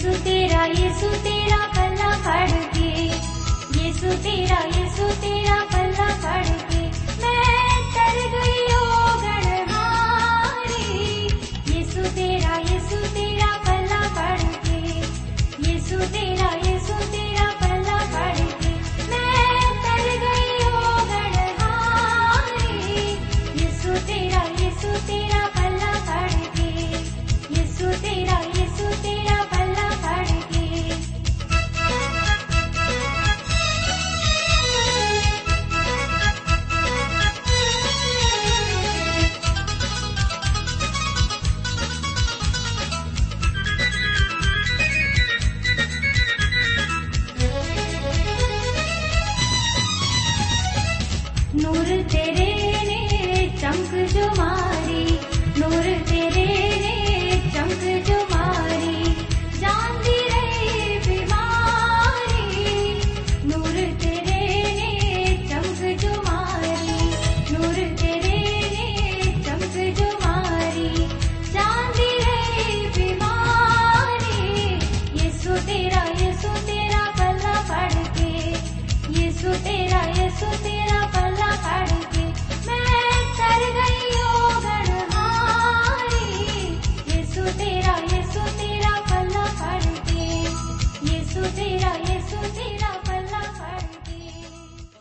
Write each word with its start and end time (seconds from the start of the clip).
ਯਿਸੂ 0.00 0.12
ਤੇਰਾ 0.24 0.64
ਯਿਸੂ 0.66 1.08
ਤੇਰਾ। 1.24 1.69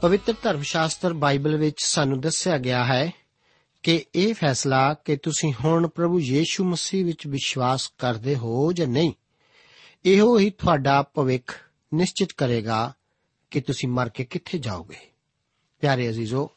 ਪਵਿੱਤਰ 0.09 0.33
ਧਰਮ 0.43 0.61
ਸ਼ਾਸਤਰ 0.61 1.13
ਬਾਈਬਲ 1.13 1.57
ਵਿੱਚ 1.57 1.83
ਸਾਨੂੰ 1.83 2.21
ਦੱਸਿਆ 2.21 2.57
ਗਿਆ 2.57 2.85
ਹੈ 2.85 3.11
ਕਿ 3.83 4.05
ਇਹ 4.15 4.33
ਫੈਸਲਾ 4.33 4.93
ਕਿ 4.93 5.15
ਤੁਸੀਂ 5.15 5.53
ਹੁਣ 5.65 5.87
ਪ੍ਰਭੂ 5.87 6.19
ਯੀਸ਼ੂ 6.19 6.63
ਮਸੀਹ 6.63 7.05
ਵਿੱਚ 7.05 7.27
ਵਿਸ਼ਵਾਸ 7.27 7.91
ਕਰਦੇ 7.97 8.35
ਹੋ 8.35 8.71
ਜਾਂ 8.71 8.87
ਨਹੀਂ, 8.87 9.13
ਇਹੋ 10.05 10.39
ਹੀ 10.39 10.49
ਤੁਹਾਡਾ 10.49 11.01
ਭਵਿੱਖ 11.01 11.55
ਨਿਸ਼ਚਿਤ 11.93 12.33
ਕਰੇਗਾ 12.37 12.93
ਕਿ 13.51 13.61
ਤੁਸੀਂ 13.61 13.89
ਮਰ 13.89 14.09
ਕੇ 14.09 14.25
ਕਿੱਥੇ 14.25 14.57
ਜਾਓਗੇ। 14.57 14.97
ਪਿਆਰੇ 15.79 16.09
ਅਜ਼ੀਜ਼ੋ, 16.09 16.51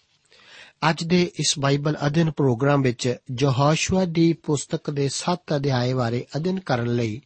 ਅੱਜ 0.91 1.05
ਦੇ 1.05 1.23
ਇਸ 1.23 1.55
ਬਾਈਬਲ 1.59 1.97
ਅਧਿਨ 2.07 2.31
ਪ੍ਰੋਗਰਾਮ 2.31 2.83
ਵਿੱਚ 2.83 3.17
ਯਹੋਸ਼ੂਆ 3.41 4.05
ਦੀ 4.05 4.33
ਪੁਸਤਕ 4.33 4.91
ਦੇ 4.91 5.09
7 5.09 5.57
ਅਧਿਆਏ 5.57 5.93
ਬਾਰੇ 5.93 6.27
ਅਧਿਨ 6.37 6.61
ਕਰਨ 6.61 6.95
ਲਈ 6.95 7.21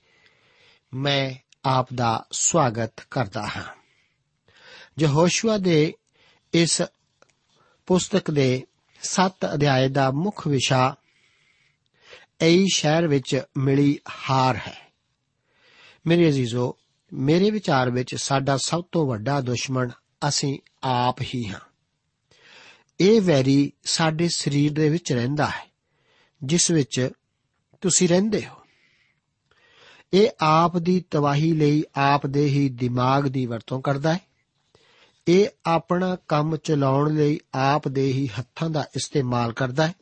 ਮੈਂ 0.95 1.35
ਆਪ 1.65 1.89
ਦਾ 1.95 2.25
ਸਵਾਗਤ 2.33 2.93
ਕਰਦਾ 3.11 3.47
ਹਾਂ। 3.47 3.65
ਯਹੋਸ਼ੂਆ 5.01 5.57
ਦੇ 5.57 5.95
ਇਸ 6.57 6.83
ਪੁਸਤਕ 7.87 8.31
ਦੇ 8.31 8.67
7 9.03 9.55
ਅਧਿਆਏ 9.55 9.89
ਦਾ 9.89 10.11
ਮੁੱਖ 10.11 10.47
ਵਿਸ਼ਾ 10.47 10.97
ਐਈ 12.41 12.67
ਸ਼ਹਿਰ 12.73 13.07
ਵਿੱਚ 13.07 13.43
ਮਿਲੀ 13.57 13.99
ਹਾਰ 14.31 14.57
ਹੈ। 14.57 14.93
ਮੇਰੇ 16.07 16.29
ਅਜ਼ੀਜ਼ੋ, 16.29 16.77
ਮੇਰੇ 17.13 17.51
ਵਿਚਾਰ 17.51 17.91
ਵਿੱਚ 17.91 18.15
ਸਾਡਾ 18.15 18.57
ਸਭ 18.57 18.85
ਤੋਂ 18.93 19.07
ਵੱਡਾ 19.07 19.41
ਦੁਸ਼ਮਣ 19.41 19.91
ਅਸੀਂ 20.29 20.59
ਆਪ 20.85 21.21
ਹੀ 21.23 21.49
ਹਾਂ। 21.49 21.61
ਇਹ 23.01 23.21
ਵੈਰੀ 23.21 23.73
ਸਾਡੇ 23.85 24.29
ਸਰੀਰ 24.29 24.73
ਦੇ 24.73 24.89
ਵਿੱਚ 24.89 25.13
ਰਹਿੰਦਾ 25.13 25.47
ਹੈ, 25.47 25.71
ਜਿਸ 26.45 26.71
ਵਿੱਚ 26.71 27.11
ਤੁਸੀਂ 27.81 28.09
ਰਹਿੰਦੇ 28.09 28.47
ਹੋ। 28.47 28.57
ਇਹ 30.13 30.31
ਆਪ 30.41 30.79
ਦੀ 30.79 31.05
ਤਬਾਹੀ 31.11 31.53
ਲਈ 31.53 31.85
ਆਪ 31.95 32.27
ਦੇ 32.27 32.45
ਹੀ 32.45 32.69
ਦਿਮਾਗ 32.69 33.25
ਦੀ 33.25 33.47
ਵਰਤੋਂ 33.47 33.83
ਕਰਦਾ 33.83 34.15
ਹੈ। 34.15 34.26
ਇਹ 35.29 35.49
ਆਪਣਾ 35.67 36.17
ਕੰਮ 36.29 36.57
ਚਲਾਉਣ 36.57 37.15
ਲਈ 37.15 37.39
ਆਪ 37.55 37.89
ਦੇ 37.89 38.13
ਹੀ 38.13 38.29
ਹੱਥਾਂ 38.39 38.71
ਦਾ 38.71 38.81
ਇਸਤੇਮਾਲ 38.97 39.53
ਕਰਦਾ 39.53 39.87
ਹੈ। 39.87 39.95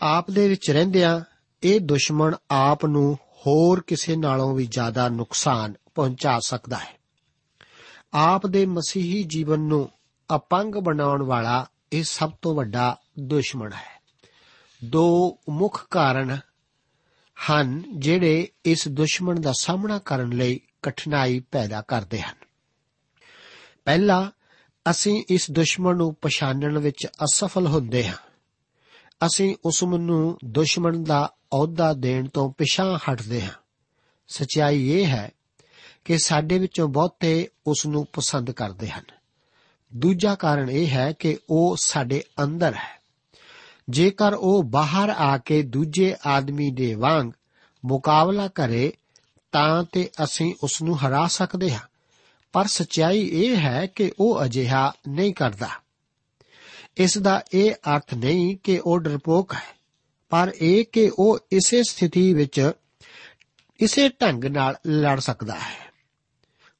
ਆਪ 0.00 0.30
ਦੇ 0.30 0.48
ਵਿੱਚ 0.48 0.70
ਰਹਿੰਦਿਆਂ 0.70 1.20
ਇਹ 1.62 1.80
ਦੁਸ਼ਮਣ 1.80 2.34
ਆਪ 2.50 2.86
ਨੂੰ 2.86 3.14
ਹੋਰ 3.14 3.84
ਕਿਸੇ 3.86 4.16
ਨਾਲੋਂ 4.16 4.54
ਵੀ 4.54 4.66
ਜ਼ਿਆਦਾ 4.66 5.08
ਨੁਕਸਾਨ 5.08 5.74
ਪਹੁੰਚਾ 5.94 6.38
ਸਕਦਾ 6.46 6.76
ਹੈ। 6.76 7.00
ਆਪ 8.14 8.46
ਦੇ 8.46 8.66
ਮਸੀਹੀ 8.66 9.22
ਜੀਵਨ 9.22 9.58
ਨੂੰ 9.58 9.90
ਅਪੰਗ 10.36 10.74
ਬਣਾਉਣ 10.74 11.22
ਵਾਲਾ 11.22 11.66
ਇਹ 11.92 12.04
ਸਭ 12.04 12.32
ਤੋਂ 12.42 12.54
ਵੱਡਾ 12.54 12.98
ਦੁਸ਼ਮਣ 13.20 13.72
ਹੈ। 13.72 14.02
ਦੋ 14.84 15.38
ਮੁੱਖ 15.50 15.86
ਕਾਰਨ 15.90 16.38
ਹਨ 17.50 17.82
ਜਿਹੜੇ 17.96 18.48
ਇਸ 18.64 18.88
ਦੁਸ਼ਮਣ 18.88 19.40
ਦਾ 19.40 19.52
ਸਾਹਮਣਾ 19.58 19.98
ਕਰਨ 19.98 20.28
ਲਈ 20.28 20.60
ਕਠਿਨਾਈ 20.82 21.40
ਪੈਦਾ 21.40 21.82
ਕਰਦੇ 21.82 22.20
ਹਨ। 22.20 22.41
ਪਹਿਲਾ 23.84 24.32
ਅਸੀਂ 24.90 25.24
ਇਸ 25.30 25.50
ਦੁਸ਼ਮਣ 25.50 25.96
ਨੂੰ 25.96 26.14
ਪਛਾਣਨ 26.14 26.78
ਵਿੱਚ 26.78 27.06
ਅਸਫਲ 27.06 27.66
ਹੁੰਦੇ 27.66 28.08
ਹਾਂ। 28.08 28.16
ਅਸੀਂ 29.26 29.56
ਉਸ 29.64 29.82
ਨੂੰ 29.82 30.38
ਦੁਸ਼ਮਣ 30.44 31.02
ਦਾ 31.02 31.32
ਅਹੁਦਾ 31.52 31.92
ਦੇਣ 31.92 32.28
ਤੋਂ 32.28 32.52
ਪਿਛਾਂ 32.52 32.98
ਹਟਦੇ 32.98 33.42
ਹਾਂ। 33.42 33.52
ਸਚਾਈ 34.28 34.88
ਇਹ 34.88 35.06
ਹੈ 35.06 35.30
ਕਿ 36.04 36.18
ਸਾਡੇ 36.18 36.58
ਵਿੱਚੋਂ 36.58 36.88
ਬਹੁਤੇ 36.88 37.48
ਉਸ 37.66 37.86
ਨੂੰ 37.86 38.06
ਪਸੰਦ 38.12 38.50
ਕਰਦੇ 38.50 38.90
ਹਨ। 38.90 39.04
ਦੂਜਾ 39.96 40.34
ਕਾਰਨ 40.34 40.70
ਇਹ 40.70 40.86
ਹੈ 40.86 41.12
ਕਿ 41.12 41.38
ਉਹ 41.50 41.76
ਸਾਡੇ 41.76 42.24
ਅੰਦਰ 42.44 42.74
ਹੈ। 42.74 43.02
ਜੇਕਰ 43.88 44.34
ਉਹ 44.34 44.62
ਬਾਹਰ 44.62 45.10
ਆ 45.10 45.38
ਕੇ 45.38 45.62
ਦੂਜੇ 45.62 46.16
ਆਦਮੀ 46.26 46.70
ਦੇ 46.70 46.94
ਵਾਂਗ 46.94 47.26
ਮੁਕਾਬਲਾ 47.84 48.48
ਕਰੇ, 48.48 48.92
ਤਾਂ 49.52 49.84
ਤੇ 49.92 50.10
ਅਸੀਂ 50.24 50.54
ਉਸ 50.62 50.82
ਨੂੰ 50.82 51.06
ਹਰਾ 51.06 51.26
ਸਕਦੇ 51.26 51.74
ਹਾਂ। 51.74 51.91
ਪਰ 52.52 52.66
ਸਚਾਈ 52.66 53.28
ਇਹ 53.32 53.56
ਹੈ 53.56 53.86
ਕਿ 53.86 54.12
ਉਹ 54.20 54.44
ਅਜਿਹਾ 54.44 54.92
ਨਹੀਂ 55.08 55.34
ਕਰਦਾ। 55.34 55.68
ਇਸ 56.96 57.18
ਦਾ 57.18 57.42
ਇਹ 57.52 57.74
ਅਰਥ 57.74 58.14
ਨਹੀਂ 58.14 58.56
ਕਿ 58.56 58.80
ਉਹ 58.84 58.98
ਡਰਪੋਕ 58.98 59.52
ਹੈ, 59.52 59.76
ਪਰ 60.30 60.52
ਇਹ 60.60 60.84
ਕਿ 60.92 61.10
ਉਹ 61.18 61.38
ਇਸੇ 61.52 61.82
ਸਥਿਤੀ 61.82 62.34
ਵਿੱਚ 62.34 62.72
ਇਸੇ 63.80 64.08
ਢੰਗ 64.08 64.44
ਨਾਲ 64.44 64.74
ਲੜ 64.86 65.20
ਸਕਦਾ 65.20 65.54
ਹੈ। 65.54 65.92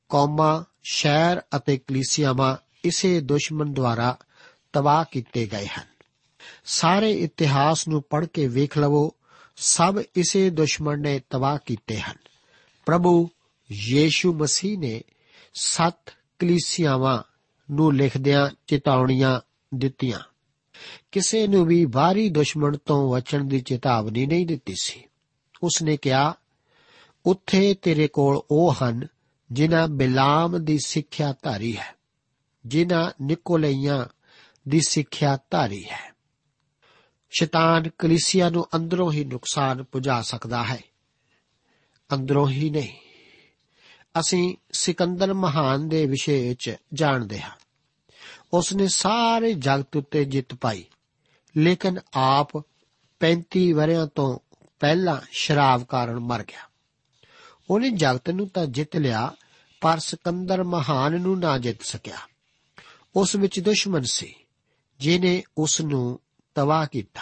ਕੌਮਾਂ, 0.08 0.64
ਸ਼ਹਿਰ 0.82 1.42
ਅਤੇ 1.56 1.76
ਕਲੀਸਿਆਵਾਂ 1.76 2.56
ਇਸੇ 2.84 3.20
ਦੁਸ਼ਮਣ 3.20 3.72
ਦੁਆਰਾ 3.72 4.18
ਤਬਾਹ 4.72 5.04
ਕੀਤੇ 5.10 5.46
ਗਏ 5.46 5.66
ਹਨ। 5.66 5.86
ਸਾਰੇ 6.64 7.12
ਇਤਿਹਾਸ 7.12 7.88
ਨੂੰ 7.88 8.02
ਪੜ੍ਹ 8.10 8.26
ਕੇ 8.26 8.46
ਵੇਖ 8.46 8.78
ਲਵੋ, 8.78 9.14
ਸਭ 9.56 10.02
ਇਸੇ 10.16 10.50
ਦੁਸ਼ਮਣ 10.50 11.00
ਨੇ 11.00 11.20
ਤਬਾਹ 11.30 11.58
ਕੀਤੇ 11.66 12.00
ਹਨ। 12.00 12.16
ਪ੍ਰਭੂ 12.86 13.30
ਯੀਸ਼ੂ 13.72 14.34
ਮਸੀਹ 14.34 14.78
ਨੇ 14.78 15.02
ਸੱਤ 15.54 16.12
ਕਲੀਸਿਆਵਾਂ 16.38 17.22
ਨੂੰ 17.70 17.94
ਲਿਖਦਿਆਂ 17.94 18.50
ਚੇਤਾਵਨੀਆਂ 18.66 19.40
ਦਿੱਤੀਆਂ। 19.74 20.20
ਕਿਸੇ 21.12 21.46
ਨੂੰ 21.46 21.66
ਵੀ 21.66 21.84
ਬਾਹਰੀ 21.84 22.28
ਦੁਸ਼ਮਣ 22.28 22.76
ਤੋਂ 22.76 23.12
ਬਚਣ 23.12 23.44
ਦੀ 23.44 23.60
ਚੇਤਾਵਨੀ 23.60 24.26
ਨਹੀਂ 24.26 24.46
ਦਿੱਤੀ 24.46 24.74
ਸੀ। 24.82 25.04
ਉਸ 25.62 25.82
ਨੇ 25.82 25.96
ਕਿਹਾ, 25.96 26.34
ਉੱਥੇ 27.26 27.74
ਤੇਰੇ 27.74 28.08
ਕੋਲ 28.08 28.42
ਉਹ 28.50 28.74
ਹਨ 28.74 29.06
ਜਿਨ੍ਹਾਂ 29.52 29.88
ਬਿਲਾਮ 29.88 30.64
ਦੀ 30.64 30.78
ਸਿੱਖਿਆ 30.78 31.34
ਧਾਰੀ 31.42 31.76
ਹੈ, 31.76 31.94
ਜਿਨ੍ਹਾਂ 32.66 33.10
ਨਿਕੋਲਈਆਂ 33.22 34.06
ਦੀ 34.68 34.80
ਸਿੱਖਿਆ 34.88 35.38
ਧਾਰੀ 35.50 35.84
ਹੈ। 35.84 36.12
ਸ਼ੈਤਾਨ 37.30 37.88
ਕਲੀਸਿਆ 37.98 38.50
ਨੂੰ 38.50 38.66
ਅੰਦਰੋਂ 38.76 39.12
ਹੀ 39.12 39.24
ਨੁਕਸਾਨ 39.24 39.82
ਪਹੁੰਚਾ 39.82 40.22
ਸਕਦਾ 40.22 40.64
ਹੈ, 40.64 40.82
ਅੰਦਰੋਂ 42.14 42.48
ਹੀ 42.48 42.70
ਨਹੀਂ। 42.70 43.11
ਅਸੀਂ 44.20 44.56
ਸਿਕੰਦਰ 44.72 45.34
ਮਹਾਨ 45.34 45.88
ਦੇ 45.88 46.06
ਵਿਸ਼ੇ 46.06 46.48
ਵਿੱਚ 46.48 46.76
ਜਾਣਦੇ 46.94 47.40
ਹਾਂ। 47.40 47.50
ਉਸ 48.52 48.72
ਨੇ 48.72 48.88
ਸਾਰੇ 48.88 49.52
ਜਗਤ 49.52 49.96
ਉੱਤੇ 49.96 50.24
ਜਿੱਤ 50.24 50.54
ਪਾਈ। 50.54 50.84
ਲੇਕਿਨ 51.56 51.98
ਆਪ 52.14 52.48
35 53.20 53.72
ਵਰਿਆਂ 53.72 54.06
ਤੋਂ 54.06 54.38
ਪਹਿਲਾਂ 54.80 55.20
ਸ਼ਰਾਬ 55.30 55.84
ਕਾਰਨ 55.84 56.18
ਮਰ 56.18 56.42
ਗਿਆ। 56.42 56.60
ਉਹਨੇ 57.70 57.90
ਜਗਤ 57.90 58.30
ਨੂੰ 58.30 58.48
ਤਾਂ 58.48 58.66
ਜਿੱਤ 58.66 58.96
ਲਿਆ, 58.96 59.34
ਪਰ 59.80 59.98
ਸਿਕੰਦਰ 59.98 60.64
ਮਹਾਨ 60.64 61.20
ਨੂੰ 61.20 61.38
ਨਾ 61.38 61.58
ਜਿੱਤ 61.58 61.82
ਸਕਿਆ। 61.82 62.18
ਉਸ 63.16 63.36
ਵਿੱਚ 63.36 63.60
ਦੁਸ਼ਮਣ 63.60 64.02
ਸੀ 64.02 64.34
ਜਿਨੇ 65.00 65.42
ਉਸ 65.58 65.80
ਨੂੰ 65.80 66.20
ਤਬਾਹ 66.54 66.86
ਕੀਤਾ। 66.86 67.20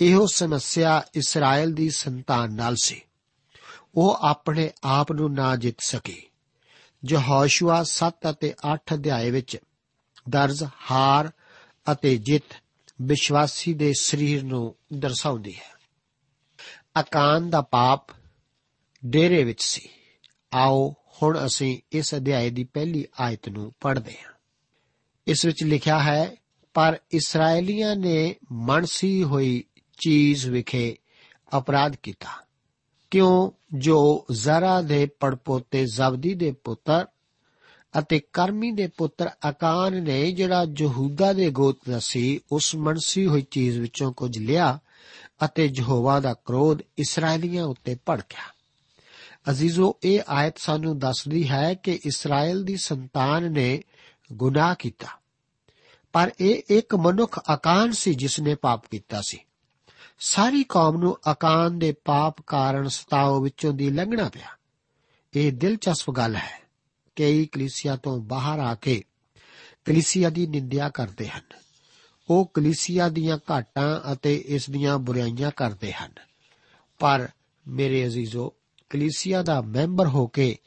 ਇਹੋ 0.00 0.26
ਸਮੱਸਿਆ 0.26 1.02
ਇਸਰਾਇਲ 1.14 1.72
ਦੀ 1.72 1.90
ਸੰਤਾਨ 1.90 2.52
ਨਾਲ 2.54 2.76
ਸੀ। 2.82 3.02
ਉਹ 3.94 4.14
ਆਪਣੇ 4.14 4.70
ਆਪ 4.84 5.12
ਨੂੰ 5.12 5.32
ਨਾ 5.32 5.56
ਜਿੱਤ 5.56 5.76
ਸਕੇ। 5.80 6.22
ਯਹੋਸ਼ੂਆ 7.10 7.82
7 7.82 8.30
ਅਤੇ 8.30 8.54
8 8.64 8.94
ਅਧਿਆਏ 8.94 9.30
ਵਿੱਚ 9.30 9.58
ਦਰਜ, 10.28 10.64
ਹਾਰ 10.90 11.30
ਅਤੇ 11.92 12.16
ਜਿੱਤ 12.16 12.56
ਵਿਸ਼ਵਾਸੀ 13.02 13.74
ਦੇ 13.74 13.92
ਸਰੀਰ 14.00 14.42
ਨੂੰ 14.42 14.76
ਦਰਸਾਉਂਦੀ 14.92 15.54
ਹੈ। 15.54 15.72
ਅਕਾਨ 17.00 17.50
ਦਾ 17.50 17.60
ਪਾਪ 17.60 18.06
ਡੇਰੇ 19.06 19.44
ਵਿੱਚ 19.44 19.62
ਸੀ। 19.62 19.88
ਆਓ, 20.54 20.94
ਹੁਣ 21.22 21.46
ਅਸੀਂ 21.46 21.80
ਇਸ 21.92 22.14
ਅਧਿਆਏ 22.14 22.50
ਦੀ 22.50 22.64
ਪਹਿਲੀ 22.64 23.06
ਆਇਤ 23.20 23.48
ਨੂੰ 23.48 23.72
ਪੜ੍ਹਦੇ 23.80 24.12
ਹਾਂ। 24.12 24.32
ਇਸ 25.26 25.46
ਵਿੱਚ 25.46 25.64
ਲਿਖਿਆ 25.64 25.98
ਹੈ, 25.98 26.36
ਪਰ 26.74 27.00
ਇਸرائیਲੀਆਂ 27.10 27.96
ਨੇ 27.96 28.36
ਮਨਸੀ 28.52 29.24
ਹੋਈ 29.24 29.64
ਚੀਜ਼ 29.98 30.46
ਵਿਖੇ 30.46 30.96
ਅਪਰਾਧ 31.58 31.96
ਕੀਤਾ। 32.02 32.46
ਕਿਉਂ 33.12 33.50
ਜੋ 33.78 34.26
ਜ਼ਰਾ 34.32 34.82
ਦੇ 34.82 35.06
ਪੜਪੋਤੇ 35.06 35.86
ਜ਼ਬਦੀ 35.86 36.34
ਦੇ 36.34 36.52
ਪੁੱਤਰ 36.64 37.06
ਅਤੇ 37.98 38.20
ਕਰਮੀ 38.32 38.70
ਦੇ 38.70 38.88
ਪੁੱਤਰ 38.96 39.30
ਅਕਾਨ 39.50 40.02
ਨੇ 40.02 40.32
ਜਿਹੜਾ 40.32 40.66
ਯਹੂਦਾ 40.78 41.32
ਦੇ 41.32 41.50
ਗੋਤ 41.50 41.78
ਦਾ 41.90 41.98
ਸੀ, 41.98 42.40
ਉਸ 42.52 42.74
ਮਨਸੀ 42.74 43.26
ਹੋਈ 43.26 43.42
ਚੀਜ਼ 43.42 43.78
ਵਿੱਚੋਂ 43.78 44.12
ਕੁਝ 44.12 44.38
ਲਿਆ 44.38 44.78
ਅਤੇ 45.44 45.70
ਯਹੋਵਾ 45.76 46.20
ਦਾ 46.20 46.34
ਕ੍ਰੋਧ 46.34 46.78
ਇਸرائیਲੀਆਂ 46.98 47.64
ਉੱਤੇ 47.64 47.96
ਭੜਕਿਆ। 48.08 48.54
ਅਜ਼ੀਜ਼ੋ, 49.50 49.96
ਇਹ 50.02 50.20
ਆਇਤ 50.28 50.54
ਸਾਨੂੰ 50.58 50.98
ਦੱਸਦੀ 50.98 51.48
ਹੈ 51.48 51.74
ਕਿ 51.74 52.00
ਇਸਰਾਇਲ 52.06 52.64
ਦੀ 52.64 52.76
ਸੰਤਾਨ 52.76 53.52
ਨੇ 53.52 53.82
ਗੁਨਾਹ 54.32 54.74
ਕੀਤਾ। 54.78 55.08
ਪਰ 56.12 56.30
ਇਹ 56.40 56.62
ਇੱਕ 56.68 56.94
ਮਨੁੱਖ 56.94 57.40
ਅਕਾਨ 57.54 57.92
ਸੀ 57.92 58.14
ਜਿਸ 58.14 58.40
ਨੇ 58.40 58.54
ਪਾਪ 58.54 58.84
ਕੀਤਾ 58.90 59.20
ਸੀ। 59.26 59.38
ਸਾਰੀ 60.24 60.64
ਕੌਮ 60.64 60.96
ਨੂੰ 60.96 61.18
ਅਕਾਨ 61.32 61.78
ਦੇ 61.78 61.92
ਪਾਪ 61.92 62.36
ਕਾਰਨ 62.46 62.88
ਸਤਾਓ 62.88 63.40
ਵਿੱਚੋਂ 63.40 63.72
ਦੀ 63.72 63.90
ਲੰਘਣਾ 63.90 64.28
ਪਿਆ। 64.28 64.46
ਇਹ 65.36 65.52
ਦਿਲਚਸਪ 65.52 66.10
ਗੱਲ 66.10 66.36
ਹੈ 66.36 66.62
ਕਈ 67.16 67.46
ਕਲੀਸਿਆ 67.46 67.96
ਤੋਂ 67.96 68.20
ਬਾਹਰ 68.20 68.58
ਆ 68.58 68.74
ਕੇ 68.74 69.04
ਕਲੀਸਿਆ 69.84 70.30
ਦੀ 70.30 70.46
ਨਿੰਦਿਆ 70.46 70.88
ਕਰਦੇ 70.88 71.28
ਹਨ। 71.28 71.40
ਉਹ 72.30 72.50
ਕਲੀਸਿਆ 72.54 73.08
ਦੀਆਂ 73.08 73.38
ਘਾਟਾਂ 73.50 74.12
ਅਤੇ 74.12 74.44
ਇਸ 74.46 74.70
ਦੀਆਂ 74.70 74.98
ਬੁਰਾਈਆਂ 74.98 75.50
ਕਰਦੇ 75.56 75.92
ਹਨ। 75.92 76.12
ਪਰ 76.98 77.28
ਮੇਰੇ 77.68 78.06
ਅਜ਼ੀਜ਼ੋ, 78.06 78.52
ਕਲੀਸਿਆ 78.90 79.42
ਦਾ 79.42 79.60
ਮੈਂਬਰ 79.60 80.06
ਹੋ 80.06 80.26
ਕੇ 80.26 80.58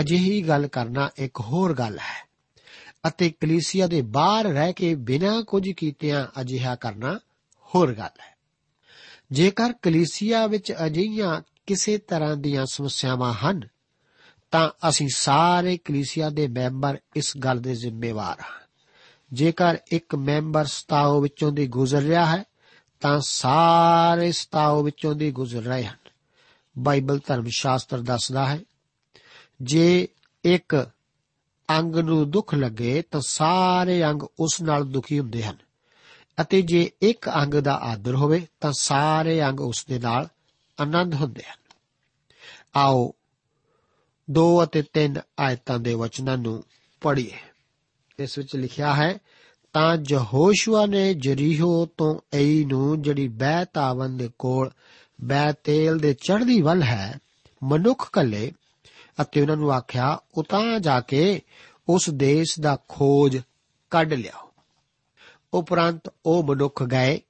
ਅਜਿਹੀ 0.00 0.42
ਗੱਲ 0.42 0.66
ਕਰਨਾ 0.66 1.10
ਇੱਕ 1.16 1.40
ਹੋਰ 1.40 1.74
ਗੱਲ 1.74 1.98
ਹੈ 1.98 2.28
ਅਤੇ 3.08 3.30
ਕਲੀਸਿਆ 3.30 3.86
ਦੇ 3.86 4.02
ਬਾਹਰ 4.02 4.44
ਰਹਿ 4.44 4.72
ਕੇ 4.72 4.94
ਬਿਨਾਂ 4.94 5.42
ਕੁਝ 5.42 5.70
ਕੀਤਿਆਂ 5.76 6.40
ਅਜਿਹਾ 6.40 6.76
ਕਰਨਾ 6.76 7.18
ਹੋਰ 7.74 7.94
ਗੱਲ 7.94 8.20
ਹੈ। 8.20 8.31
ਜੇਕਰ 9.32 9.72
ਕਲੀਸਿਆ 9.82 10.46
ਵਿੱਚ 10.46 10.72
ਅਜਿਹੀਆਂ 10.86 11.42
ਕਿਸੇ 11.66 11.98
ਤਰ੍ਹਾਂ 11.98 12.36
ਦੀਆਂ 12.36 12.66
ਸਮੱਸਿਆਵਾਂ 12.66 13.34
ਹਨ, 13.34 13.60
ਤਾਂ 14.50 14.70
ਅਸੀਂ 14.88 15.08
ਸਾਰੇ 15.14 15.76
ਕਲੀਸਿਆ 15.76 16.30
ਦੇ 16.30 16.48
ਮੈਂਬਰ 16.48 16.98
ਇਸ 17.16 17.36
ਗੱਲ 17.36 17.58
ਦੇ 17.58 17.74
ਜ਼ਿੰਮੇਵਾਰ 17.74 18.40
ਹਾਂ। 18.40 18.60
ਜੇਕਰ 19.32 19.78
ਇੱਕ 19.92 20.14
ਮੈਂਬਰ 20.14 20.64
ਸਤਾਓ 20.64 21.20
ਵਿੱਚੋਂ 21.20 21.52
ਦੀ 21.52 21.66
ਗੁਜ਼ਰ 21.66 22.02
ਰਿਹਾ 22.02 22.26
ਹੈ, 22.26 22.44
ਤਾਂ 23.00 23.20
ਸਾਰੇ 23.24 24.32
ਸਤਾਓ 24.32 24.82
ਵਿੱਚੋਂ 24.82 25.14
ਦੀ 25.14 25.30
ਗੁਜ਼ਰ 25.30 25.62
ਰਹੇ 25.62 25.84
ਹਨ। 25.84 25.96
ਬਾਈਬਲ 26.78 27.20
ਧਰਮ 27.26 27.46
ਸ਼ਾਸਤਰ 27.48 28.00
ਦੱਸਦਾ 28.00 28.46
ਹੈ, 28.46 28.60
ਜੇ 29.62 30.08
ਇੱਕ 30.44 30.90
ਅੰਗ 31.70 31.96
ਨੂੰ 31.96 32.30
ਦੁੱਖ 32.30 32.54
ਲੱਗੇ, 32.54 33.02
ਤਾਂ 33.02 33.20
ਸਾਰੇ 33.26 34.04
ਅੰਗ 34.04 34.22
ਉਸ 34.22 34.62
ਨਾਲ 34.62 34.84
ਦੁਖੀ 34.84 35.18
ਹੁੰਦੇ 35.18 35.42
ਹਨ। 35.42 35.56
ਅਤੇ 36.40 36.62
ਜੇ 36.62 36.90
ਇੱਕ 37.02 37.28
ਅੰਗ 37.28 37.54
ਦਾ 37.54 37.74
ਆਦਰ 37.74 38.14
ਹੋਵੇ 38.14 38.46
ਤਾਂ 38.60 38.72
ਸਾਰੇ 38.72 39.44
ਅੰਗ 39.44 39.60
ਉਸ 39.60 39.86
ਦੇ 39.88 39.98
ਨਾਲ 39.98 40.28
ਆਨੰਦ 40.80 41.14
ਹੁੰਦੇ 41.14 41.42
ਹਨ। 41.42 41.76
ਆਓ 42.76 43.14
2 44.30 44.62
ਅਤੇ 44.62 44.82
3 44.82 45.20
ਆਇਤਾਂ 45.40 45.78
ਦੇ 45.78 45.94
ਵਚਨਾਂ 45.94 46.38
ਨੂੰ 46.38 46.64
ਪੜ੍ਹੀਏ। 47.00 47.32
ਇਸ 48.18 48.38
ਵਿੱਚ 48.38 48.56
ਲਿਖਿਆ 48.56 48.94
ਹੈ, 48.94 49.18
ਤਾਂ 49.72 49.98
ਯਹੋਸ਼ੂਆ 50.08 50.86
ਨੇ 50.86 51.14
ਜਰੀਹੋ 51.14 51.86
ਤੋਂ 51.86 52.20
ਐਈ 52.32 52.64
ਨੂੰ 52.64 53.02
ਜਿਹੜੀ 53.02 53.28
ਬਹਿਤਾਵਨ 53.28 54.16
ਦੇ 54.16 54.30
ਕੋਲ 54.38 54.70
ਬੈਤੇਲ 55.20 55.98
ਦੇ 55.98 56.14
ਚੜ੍ਹਦੀ 56.14 56.60
ਵੱਲ 56.60 56.82
ਹੈ, 56.82 57.18
ਮਨੁੱਖ 57.62 58.10
ਕੱਲੇ 58.12 58.52
ਅਤੇ 59.20 59.40
ਉਹਨਾਂ 59.40 59.56
ਨੂੰ 59.56 59.72
ਆਖਿਆ, 59.72 60.18
ਉਤਾਂ 60.34 60.80
ਜਾ 60.80 61.00
ਕੇ 61.00 61.40
ਉਸ 61.88 62.10
ਦੇਸ਼ 62.10 62.60
ਦਾ 62.60 62.78
ਖੋਜ 62.88 63.38
ਕੱਢ 63.90 64.12
ਲਿਆਓ। 64.12 64.51
ਉਪਰੰਤ 65.54 66.12
ਉਹ 66.26 66.42
ਮਨੁੱਖ 66.42 66.82
ਗਏ 66.82 67.20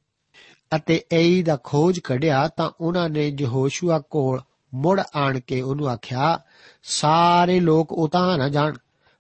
ਅਤੇ 0.77 1.05
ਐਈ 1.13 1.43
ਦਾ 1.43 1.59
ਖੋਜ 1.65 1.99
ਕੱਢਿਆ 1.99 2.49
ਤਾਂ 2.49 2.71
ਉਹਨਾਂ 2.81 3.09
ਨੇ 3.11 3.37
ਯਹੋਸ਼ੂਆ 3.41 3.99
ਕੋਲ 3.99 4.41
ਮੁੜ 4.75 5.01
ਆਣ 5.17 5.41
ਕੇ 5.41 5.61
ਉਹਨੂੰ 5.61 5.89
ਆਖਿਆ, 5.89 6.41
ਸਾਰੇ 6.83 7.61
ਲੋਕ 7.61 7.93
ਉਤਾਂ 7.93 8.39
ਨਾ 8.39 8.49
ਜਾਣ, 8.49 8.75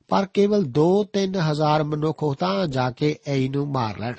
ਪਰ 0.08 0.26
ਕੇਵਲ 0.26 0.64
2-3 0.64 1.36
ਹਜ਼ਾਰ 1.36 1.84
ਮਨੁੱਖ 1.84 2.22
ਉਤਾਂ 2.22 2.66
ਜਾ 2.66 2.90
ਕੇ 2.90 3.18
ਐਈ 3.26 3.48
ਨੂੰ 3.48 3.68
ਮਾਰ 3.68 3.98
ਲੈਣ। 3.98 4.14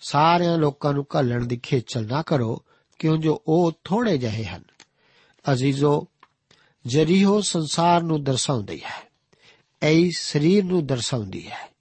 ਸਾਰਿਆਂ 0.00 0.58
ਲੋਕਾਂ 0.58 0.94
ਨੂੰ 0.94 1.06
ਘੱਲਣ 1.18 1.46
ਦੀ 1.46 1.56
ਖੇਚਲ 1.56 2.06
ਨਾ 2.06 2.22
ਕਰੋ, 2.22 2.62
ਕਿਉਂ 2.98 3.16
ਜੋ 3.16 3.42
ਉਹ 3.46 3.72
ਥੋੜੇ 3.84 4.18
ਜਿਹੇ 4.18 4.44
ਹਨ। 4.44 4.62
ਅਜ਼ੀਜ਼ੋ, 5.52 6.06
ਜਰੀਹੋ 6.86 7.40
ਸੰਸਾਰ 7.40 8.02
ਨੂੰ 8.02 8.24
ਦਰਸਾਉਂਦੀ 8.24 8.80
ਹੈ 8.84 9.10
ਐਈ 9.82 10.10
ਸਰੀਰ 10.10 10.64
ਨੂੰ 10.64 10.86
ਦਰਸਾਉਂਦੀ 10.86 11.50
ਹੈ। 11.50 11.75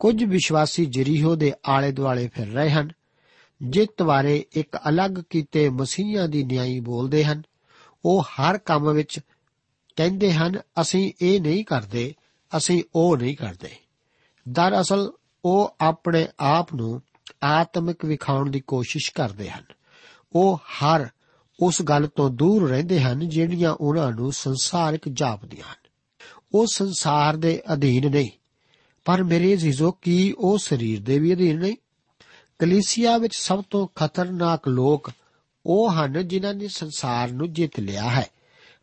ਕੁਝ 0.00 0.24
ਵਿਸ਼ਵਾਸੀ 0.24 0.86
ਜਰੀਹੋ 0.86 1.36
ਦੇ 1.36 1.52
ਆਲੇ 1.68 1.92
ਦੁਆਲੇ 1.92 2.30
ਫਿਰ 2.34 2.48
ਰਹੇ 2.48 2.70
ਹਨ। 2.70 2.90
ਜਿਤ 3.62 4.02
ਬਾਰੇ 4.02 4.46
ਇੱਕ 4.52 4.76
ਅਲੱਗ 4.88 5.10
ਕੀਤੇ 5.30 5.68
ਮਸੀਹਾਂ 5.68 6.28
ਦੀ 6.28 6.44
ਨਿਆਈ 6.44 6.80
ਬੋਲਦੇ 6.80 7.24
ਹਨ, 7.24 7.42
ਉਹ 8.04 8.22
ਹਰ 8.22 8.58
ਕੰਮ 8.58 8.92
ਵਿੱਚ 8.92 9.20
ਕਹਿੰਦੇ 9.96 10.32
ਹਨ, 10.32 10.60
ਅਸੀਂ 10.80 11.12
ਇਹ 11.22 11.40
ਨਹੀਂ 11.40 11.64
ਕਰਦੇ, 11.64 12.14
ਅਸੀਂ 12.56 12.84
ਉਹ 12.94 13.16
ਨਹੀਂ 13.16 13.36
ਕਰਦੇ। 13.36 13.70
ਦਰਅਸਲ, 14.48 15.12
ਉਹ 15.44 15.76
ਆਪਣੇ 15.80 16.28
ਆਪ 16.40 16.74
ਨੂੰ 16.74 17.02
ਆਤਮਿਕ 17.42 18.04
ਵਿਖਾਉਣ 18.04 18.50
ਦੀ 18.50 18.60
ਕੋਸ਼ਿਸ਼ 18.60 19.12
ਕਰਦੇ 19.12 19.50
ਹਨ। 19.50 19.64
ਉਹ 20.32 20.56
ਹਰ 20.56 21.08
ਉਸ 21.62 21.82
ਗੱਲ 21.82 22.06
ਤੋਂ 22.06 22.30
ਦੂਰ 22.30 22.70
ਰਹਿੰਦੇ 22.70 23.00
ਹਨ, 23.00 23.28
ਜਿਹੜੀਆਂ 23.28 23.72
ਉਹਨਾਂ 23.72 24.12
ਨੂੰ 24.12 24.32
ਸੰਸਾਰਿਕ 24.32 25.02
ਜਾਪਦੀਆਂ 25.12 25.64
ਹਨ। 25.64 25.90
ਉਹ 26.54 26.66
ਸੰਸਾਰ 26.66 27.36
ਦੇ 27.36 27.62
ਅਧੀਨ 27.72 28.10
ਨਹੀਂ। 28.10 28.30
ਪਰ 29.10 29.22
ਮੇਰੇ 29.22 29.56
ਜੀਜ਼ੋ 29.56 29.92
ਕੀ 29.92 30.34
ਉਹ 30.38 30.58
ਸਰੀਰ 30.58 31.00
ਦੇ 31.00 31.18
ਵੀ 31.18 31.34
ਅਧੀਨ 31.34 31.58
ਨਹੀਂ 31.58 31.76
ਕਲੀਸਿਆ 32.58 33.18
ਵਿੱਚ 33.18 33.36
ਸਭ 33.36 33.62
ਤੋਂ 33.70 33.88
ਖਤਰਨਾਕ 33.94 34.68
ਲੋਕ 34.68 35.10
ਉਹ 35.66 35.92
ਹਨ 35.92 36.28
ਜਿਨ੍ਹਾਂ 36.28 36.54
ਨੇ 36.54 36.68
ਸੰਸਾਰ 36.68 37.32
ਨੂੰ 37.32 37.52
ਜਿੱਤ 37.52 37.80
ਲਿਆ 37.80 38.10
ਹੈ, 38.10 38.26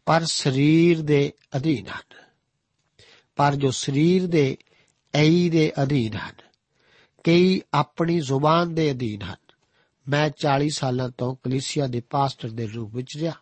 ਪਰ 0.05 0.25
ਸਰੀਰ 0.25 1.01
ਦੇ 1.01 1.33
ਅਧੀਨ 1.55 1.87
ਹਨ। 1.87 2.25
ਪਰ 3.35 3.55
ਜੋ 3.55 3.71
ਸਰੀਰ 3.71 4.27
ਦੇ 4.27 4.57
ਐਈ 5.13 5.49
ਦੇ 5.49 5.71
ਅਧੀਨ 5.83 6.13
ਹਨ, 6.13 6.35
ਕਈ 7.23 7.61
ਆਪਣੀ 7.73 8.19
ਜ਼ੁਬਾਨ 8.19 8.75
ਦੇ 8.75 8.91
ਅਧੀਨ 8.91 9.21
ਹਨ। 9.21 9.53
ਮੈਂ 10.09 10.29
40 10.29 10.69
ਸਾਲਾਂ 10.69 11.09
ਤੋਂ 11.09 11.35
ਕਲੀਸਿਆ 11.43 11.87
ਦੇ 11.87 12.01
ਪਾਸਟਰ 12.09 12.49
ਦੇ 12.49 12.67
ਰੂਪ 12.67 12.95
ਵਿੱਚ 12.95 13.17
ਰਿਹਾ 13.17 13.33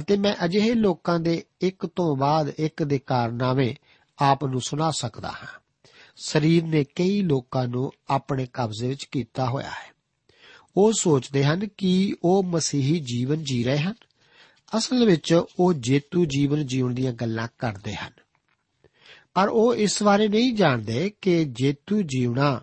ਅਤੇ 0.00 0.16
ਮੈਂ 0.16 0.34
ਅਜਿਹੇ 0.44 0.74
ਲੋਕਾਂ 0.74 1.20
ਦੇ 1.20 1.44
ਇੱਕ 1.60 1.86
ਤੋਂ 1.86 2.16
ਬਾਅਦ 2.16 2.48
ਇੱਕ 2.48 2.82
ਦੇ 2.82 2.98
ਕਾਰਨਾਮੇ 2.98 3.74
ਆਪ 4.18 4.44
ਨੂੰ 4.44 4.60
ਸੁਣਾ 4.60 4.90
ਸਕਦਾ 4.90 5.28
ਹਾਂ। 5.28 5.65
ਸਰੀਰ 6.16 6.64
ਨੇ 6.64 6.84
ਕਈ 6.84 7.22
ਲੋਕਾਂ 7.22 7.68
ਨੂੰ 7.68 7.92
ਆਪਣੇ 8.08 8.46
ਕਬਜ਼ੇ 8.52 8.88
ਵਿੱਚ 8.88 9.04
ਕੀਤਾ 9.04 9.46
ਹੋਇਆ 9.46 9.70
ਹੈ। 9.70 9.92
ਉਹ 10.76 10.92
ਸੋਚਦੇ 10.92 11.44
ਹਨ 11.44 11.68
ਕਿ 11.78 12.14
ਉਹ 12.24 12.42
ਮਸੀਹੀ 12.42 13.00
ਜੀਵਨ 13.00 13.44
ਜੀ 13.44 13.64
ਰਹੇ 13.64 13.78
ਹਨ। 13.78 13.94
ਅਸਲ 14.78 15.04
ਵਿੱਚ 15.04 15.42
ਉਹ 15.58 15.72
ਜੇਤੂ 15.72 16.24
ਜੀਵਨ 16.24 16.66
ਜੀਉਣ 16.66 16.94
ਦੀਆਂ 16.94 17.12
ਗੱਲਾਂ 17.12 17.48
ਕਰਦੇ 17.58 17.94
ਹਨ। 17.94 18.12
ਪਰ 19.34 19.48
ਉਹ 19.48 19.74
ਇਸ 19.74 20.02
ਬਾਰੇ 20.02 20.28
ਨਹੀਂ 20.28 20.52
ਜਾਣਦੇ 20.52 21.12
ਕਿ 21.20 21.44
ਜੇਤੂ 21.44 22.02
ਜੀਵਣਾ 22.02 22.62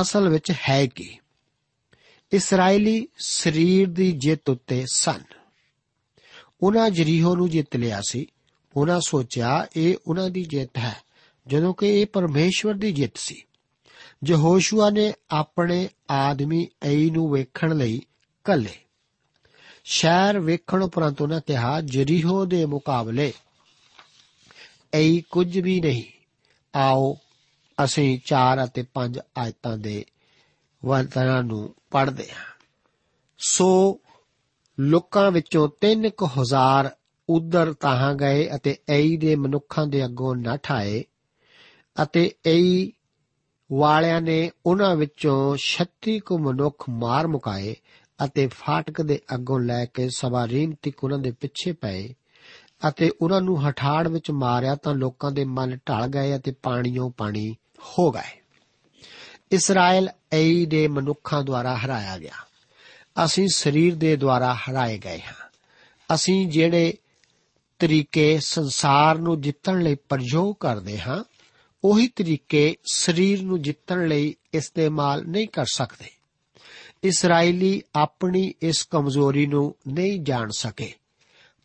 ਅਸਲ 0.00 0.28
ਵਿੱਚ 0.28 0.52
ਹੈ 0.68 0.86
ਕੀ। 0.86 1.18
ਇਸرائیਲੀ 2.32 3.08
ਸਰੀਰ 3.18 3.90
ਦੀ 3.90 4.12
ਜਿੱਤ 4.12 4.50
ਉੱਤੇ 4.50 4.84
ਸਨ। 4.92 5.22
ਉਹਨਾਂ 6.62 6.90
ਜਰੀਹੋ 6.90 7.36
ਨੂੰ 7.36 7.50
ਜਿੱਤ 7.50 7.76
ਲਿਆ 7.76 8.00
ਸੀ। 8.08 8.26
ਉਹਨਾਂ 8.76 9.00
ਸੋਚਿਆ, 9.00 9.66
ਇਹ 9.76 9.96
ਉਹਨਾਂ 10.06 10.30
ਦੀ 10.30 10.44
ਜਿੱਤ 10.44 10.78
ਹੈ। 10.78 11.07
ਜਦੋਂ 11.48 11.74
ਕਿ 11.74 12.00
ਇਹ 12.00 12.06
ਪਰਮੇਸ਼ਵਰ 12.06 12.74
ਦੀ 12.74 12.92
ਜਿੱਤ 12.92 13.16
ਸੀ। 13.16 13.42
ਯਹੋਸ਼ੂਆ 14.26 14.90
ਨੇ 14.90 15.12
ਆਪਣੇ 15.30 15.88
ਆਦਮੀ 16.10 16.68
ਐਈ 16.82 17.10
ਨੂੰ 17.10 17.32
ਵੇਖਣ 17.32 17.76
ਲਈ 17.76 18.00
ਕੱਲੇ 18.44 18.74
ਸ਼ਹਿਰ 19.84 20.38
ਵੇਖਣ 20.38 20.82
ਉਪਰੰਤ 20.82 21.22
ਉਹਨਾਂ 21.22 21.40
ਕਿਹਾ, 21.46 21.80
ਜਰੀਹੋ 21.80 22.44
ਦੇ 22.44 22.64
ਮੁਕਾਬਲੇ 22.64 23.32
ਐਈ 24.94 25.22
ਕੁਝ 25.30 25.58
ਵੀ 25.58 25.80
ਨਹੀਂ। 25.80 26.02
ਆਓ, 26.78 27.18
ਅਸੀਂ 27.84 28.18
4 28.24 28.64
ਅਤੇ 28.64 28.84
5 28.94 29.18
ਆਇਤਾਂ 29.38 29.78
ਦੇ 29.78 30.04
ਵਰਤਨਾਂ 30.84 31.42
ਨੂੰ 31.42 31.74
ਪੜ੍ਹਦੇ 31.90 32.28
ਹਾਂ। 32.30 32.44
ਸੋ 33.38 34.00
ਲੋਕਾਂ 34.80 35.30
ਵਿੱਚੋਂ 35.30 35.68
3000 35.80 36.90
ਉਧਰ 37.28 37.72
ਤਾਹਾਂ 37.72 38.14
ਗਏ 38.14 38.48
ਅਤੇ 38.56 38.76
ਐਈ 38.88 39.16
ਦੇ 39.16 39.36
ਮਨੁੱਖਾਂ 39.36 39.86
ਦੇ 39.86 40.04
ਅੱਗੋਂ 40.04 40.36
ਨੱਠ 40.36 40.72
ਆਏ। 40.72 41.04
ਅਤੇ 42.02 42.32
ਐਈ 42.46 42.92
ਵਾਲਿਆਂ 43.72 44.20
ਨੇ 44.20 44.50
ਉਹਨਾਂ 44.66 44.96
ਵਿੱਚੋਂ 44.96 45.56
36 45.58 46.18
ਕੁ 46.18 46.38
ਮਨੁੱਖ 46.38 46.84
ਮਾਰ 46.90 47.26
ਮੁਕਾਏ 47.26 47.76
ਅਤੇ 48.24 48.46
ਫਾਟਕ 48.46 49.02
ਦੇ 49.02 49.20
ਅੱਗੋਂ 49.34 49.60
ਲੈ 49.60 49.84
ਕੇ 49.84 50.08
ਸਵਾਰੀਮ 50.08 50.72
ਤੱਕ 50.72 51.04
ਉਹਨਾਂ 51.04 51.18
ਦੇ 51.18 51.30
ਪਿੱਛੇ 51.30 51.72
ਪਏ 51.72 52.14
ਅਤੇ 52.88 53.10
ਉਹਨਾਂ 53.22 53.40
ਨੂੰ 53.40 53.68
ਹਠਾੜ 53.68 54.08
ਵਿੱਚ 54.08 54.30
ਮਾਰਿਆ 54.30 54.74
ਤਾਂ 54.74 54.94
ਲੋਕਾਂ 54.94 55.32
ਦੇ 55.32 55.44
ਮਨ 55.44 55.76
ਢਲ 55.76 56.06
ਗਏ 56.06 56.36
ਅਤੇ 56.36 56.52
ਪਾਣੀੋਂ 56.62 57.10
ਪਾਣੀ 57.10 57.56
ਹੋ 57.80 58.10
ਗਏ। 58.10 58.40
ਇਸਰਾਇਲ 59.52 60.08
ਐਈ 60.32 60.66
ਦੇ 60.66 60.88
ਮਨੁੱਖਾਂ 60.88 61.42
ਦੁਆਰਾ 61.42 61.76
ਹਰਾਇਆ 61.76 62.18
ਗਿਆ। 62.18 62.48
ਅਸੀਂ 63.24 63.48
ਸਰੀਰ 63.48 63.94
ਦੇ 63.94 64.16
ਦੁਆਰਾ 64.16 64.54
ਹਰਾਏ 64.54 64.98
ਗਏ 64.98 65.20
ਹਾਂ। 65.20 65.48
ਅਸੀਂ 66.14 66.48
ਜਿਹੜੇ 66.48 66.94
ਤਰੀਕੇ 67.78 68.38
ਸੰਸਾਰ 68.38 69.18
ਨੂੰ 69.18 69.40
ਜਿੱਤਣ 69.40 69.80
ਲਈ 69.80 69.94
ਪ੍ਰਯੋਗ 69.94 70.54
ਕਰਦੇ 70.60 71.00
ਹਾਂ 71.00 71.24
ਉਹੀ 71.84 72.08
ਤਰੀਕੇ 72.08 72.76
ਸਰੀਰ 72.92 73.42
ਨੂੰ 73.42 73.62
ਜਿੱਤਣ 73.62 74.08
ਲਈ 74.08 74.34
ਇਸਤੇਮਾਲ 74.54 75.24
ਨਹੀਂ 75.26 75.48
ਕਰ 75.48 75.64
ਸਕਦੇ। 75.72 76.10
ਇਸرائیਲੀ 77.04 77.82
ਆਪਣੀ 77.94 78.54
ਇਸ 78.62 78.82
ਕਮਜ਼ੋਰੀ 78.82 79.46
ਨੂੰ 79.46 79.76
ਨਹੀਂ 79.88 80.20
ਜਾਣ 80.20 80.50
ਸਕੇ, 80.50 80.92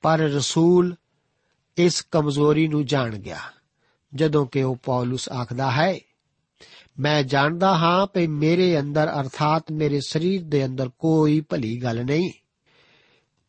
ਪਰ 0.02 0.20
ਰਸੂਲ 0.20 0.96
ਇਸ 1.78 2.02
ਕਮਜ਼ੋਰੀ 2.12 2.68
ਨੂੰ 2.68 2.86
ਜਾਣ 2.86 3.18
ਗਿਆ, 3.18 3.40
ਜਦੋਂ 4.16 4.46
ਕਿ 4.46 4.64
ਉਹ 4.64 4.76
ਪੌਲਸ 4.76 5.30
ਆਖਦਾ 5.30 5.72
ਹੈ, 5.72 6.00
ਮੈਂ 7.00 7.24
ਜਾਣਦਾ 7.24 7.78
ਹਾਂ 7.78 8.08
ਕਿ 8.08 8.28
ਮੇਰੇ 8.28 8.80
ਅੰਦਰ 8.80 9.08
ਅਰਥਾਤ 9.22 9.72
ਮੇਰੇ 9.72 10.02
ਸਰੀਰ 10.08 10.44
ਦੇ 10.44 10.66
ਅੰਦਰ 10.66 10.90
ਕੋਈ 11.00 11.42
ਭਲੀ 11.42 11.84
ਗੱਲ 11.84 12.06
ਨਹੀਂ। 12.06 12.32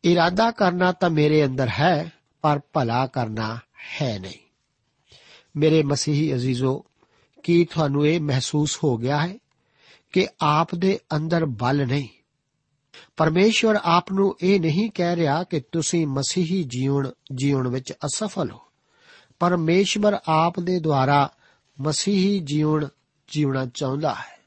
ਇਰਾਦਾ 0.03 0.51
ਕਰਨਾ 0.51 0.91
ਤਾਂ 0.91 1.09
ਮੇਰੇ 1.09 1.45
ਅੰਦਰ 1.45 1.67
ਹੈ, 1.67 2.11
ਪਰ 2.41 2.59
ਭਲਾ 2.73 3.07
ਕਰਨਾ 3.07 3.59
ਹੈ 4.01 4.19
ਨਹੀਂ। 4.19 4.44
ਮੇਰੇ 5.57 5.83
ਮਸੀਹੀ 5.83 6.33
ਅਜ਼ੀਜ਼ੋ, 6.33 6.85
ਕੀ 7.43 7.65
ਤੁਹਾਨੂੰ 7.65 8.07
ਇਹ 8.07 8.19
ਮਹਿਸੂਸ 8.19 8.79
ਹੋ 8.83 8.97
ਗਿਆ 8.97 9.27
ਹੈ 9.27 9.37
ਕਿ 10.11 10.27
ਆਪ 10.41 10.75
ਦੇ 10.75 10.99
ਅੰਦਰ 11.15 11.45
ਬਲ 11.45 11.87
ਨਹੀਂ? 11.87 12.07
ਪਰਮੇਸ਼ਵਰ 13.17 13.79
ਆਪ 13.83 14.11
ਨੂੰ 14.11 14.37
ਇਹ 14.41 14.59
ਨਹੀਂ 14.59 14.91
ਕਹਿ 14.91 15.15
ਰਿਹਾ 15.15 15.43
ਕਿ 15.43 15.61
ਤੁਸੀਂ 15.71 16.07
ਮਸੀਹੀ 16.07 16.63
ਜੀਵਨ 16.63 17.11
ਜੀਵਨ 17.35 17.67
ਵਿੱਚ 17.67 17.91
ਅਸਫਲ 17.91 18.51
ਹੋ। 18.51 18.59
ਪਰਮੇਸ਼ਵਰ 19.39 20.17
ਆਪ 20.27 20.59
ਦੇ 20.59 20.79
ਦੁਆਰਾ 20.79 21.31
ਮਸੀਹੀ 21.81 22.39
ਜੀਵਨ 22.39 22.87
ਜੀਵਣਾ 23.27 23.65
ਚਾਹੁੰਦਾ 23.65 24.15
ਹੈ। 24.15 24.39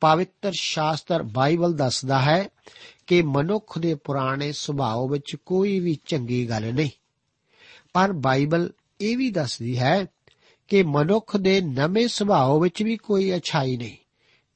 ਪਵਿੱਤਰ 0.00 0.52
ਸ਼ਾਸਤਰ 0.60 1.22
ਬਾਈਬਲ 1.22 1.72
ਦੱਸਦਾ 1.72 2.20
ਹੈ 2.20 2.48
ਕਿ 3.06 3.22
ਮਨੁੱਖ 3.22 3.78
ਦੇ 3.78 3.94
ਪੁਰਾਣੇ 3.94 4.52
ਸੁਭਾਅ 4.52 5.06
ਵਿੱਚ 5.10 5.36
ਕੋਈ 5.46 5.80
ਵੀ 5.80 5.98
ਚੰਗੀ 6.06 6.48
ਗੱਲ 6.48 6.74
ਨਹੀਂ। 6.74 6.90
ਪਰ 7.92 8.12
ਬਾਈਬਲ 8.12 8.72
ਇਹ 9.00 9.16
ਵੀ 9.16 9.30
ਦੱਸਦੀ 9.30 9.78
ਹੈ 9.78 10.06
ਕਿ 10.72 10.82
ਮਨੁੱਖ 10.82 11.36
ਦੇ 11.36 11.60
ਨਵੇਂ 11.60 12.08
ਸੁਭਾਅ 12.08 12.58
ਵਿੱਚ 12.58 12.82
ਵੀ 12.82 12.96
ਕੋਈ 12.96 13.36
ਅਛਾਈ 13.36 13.76
ਨਹੀਂ। 13.76 13.96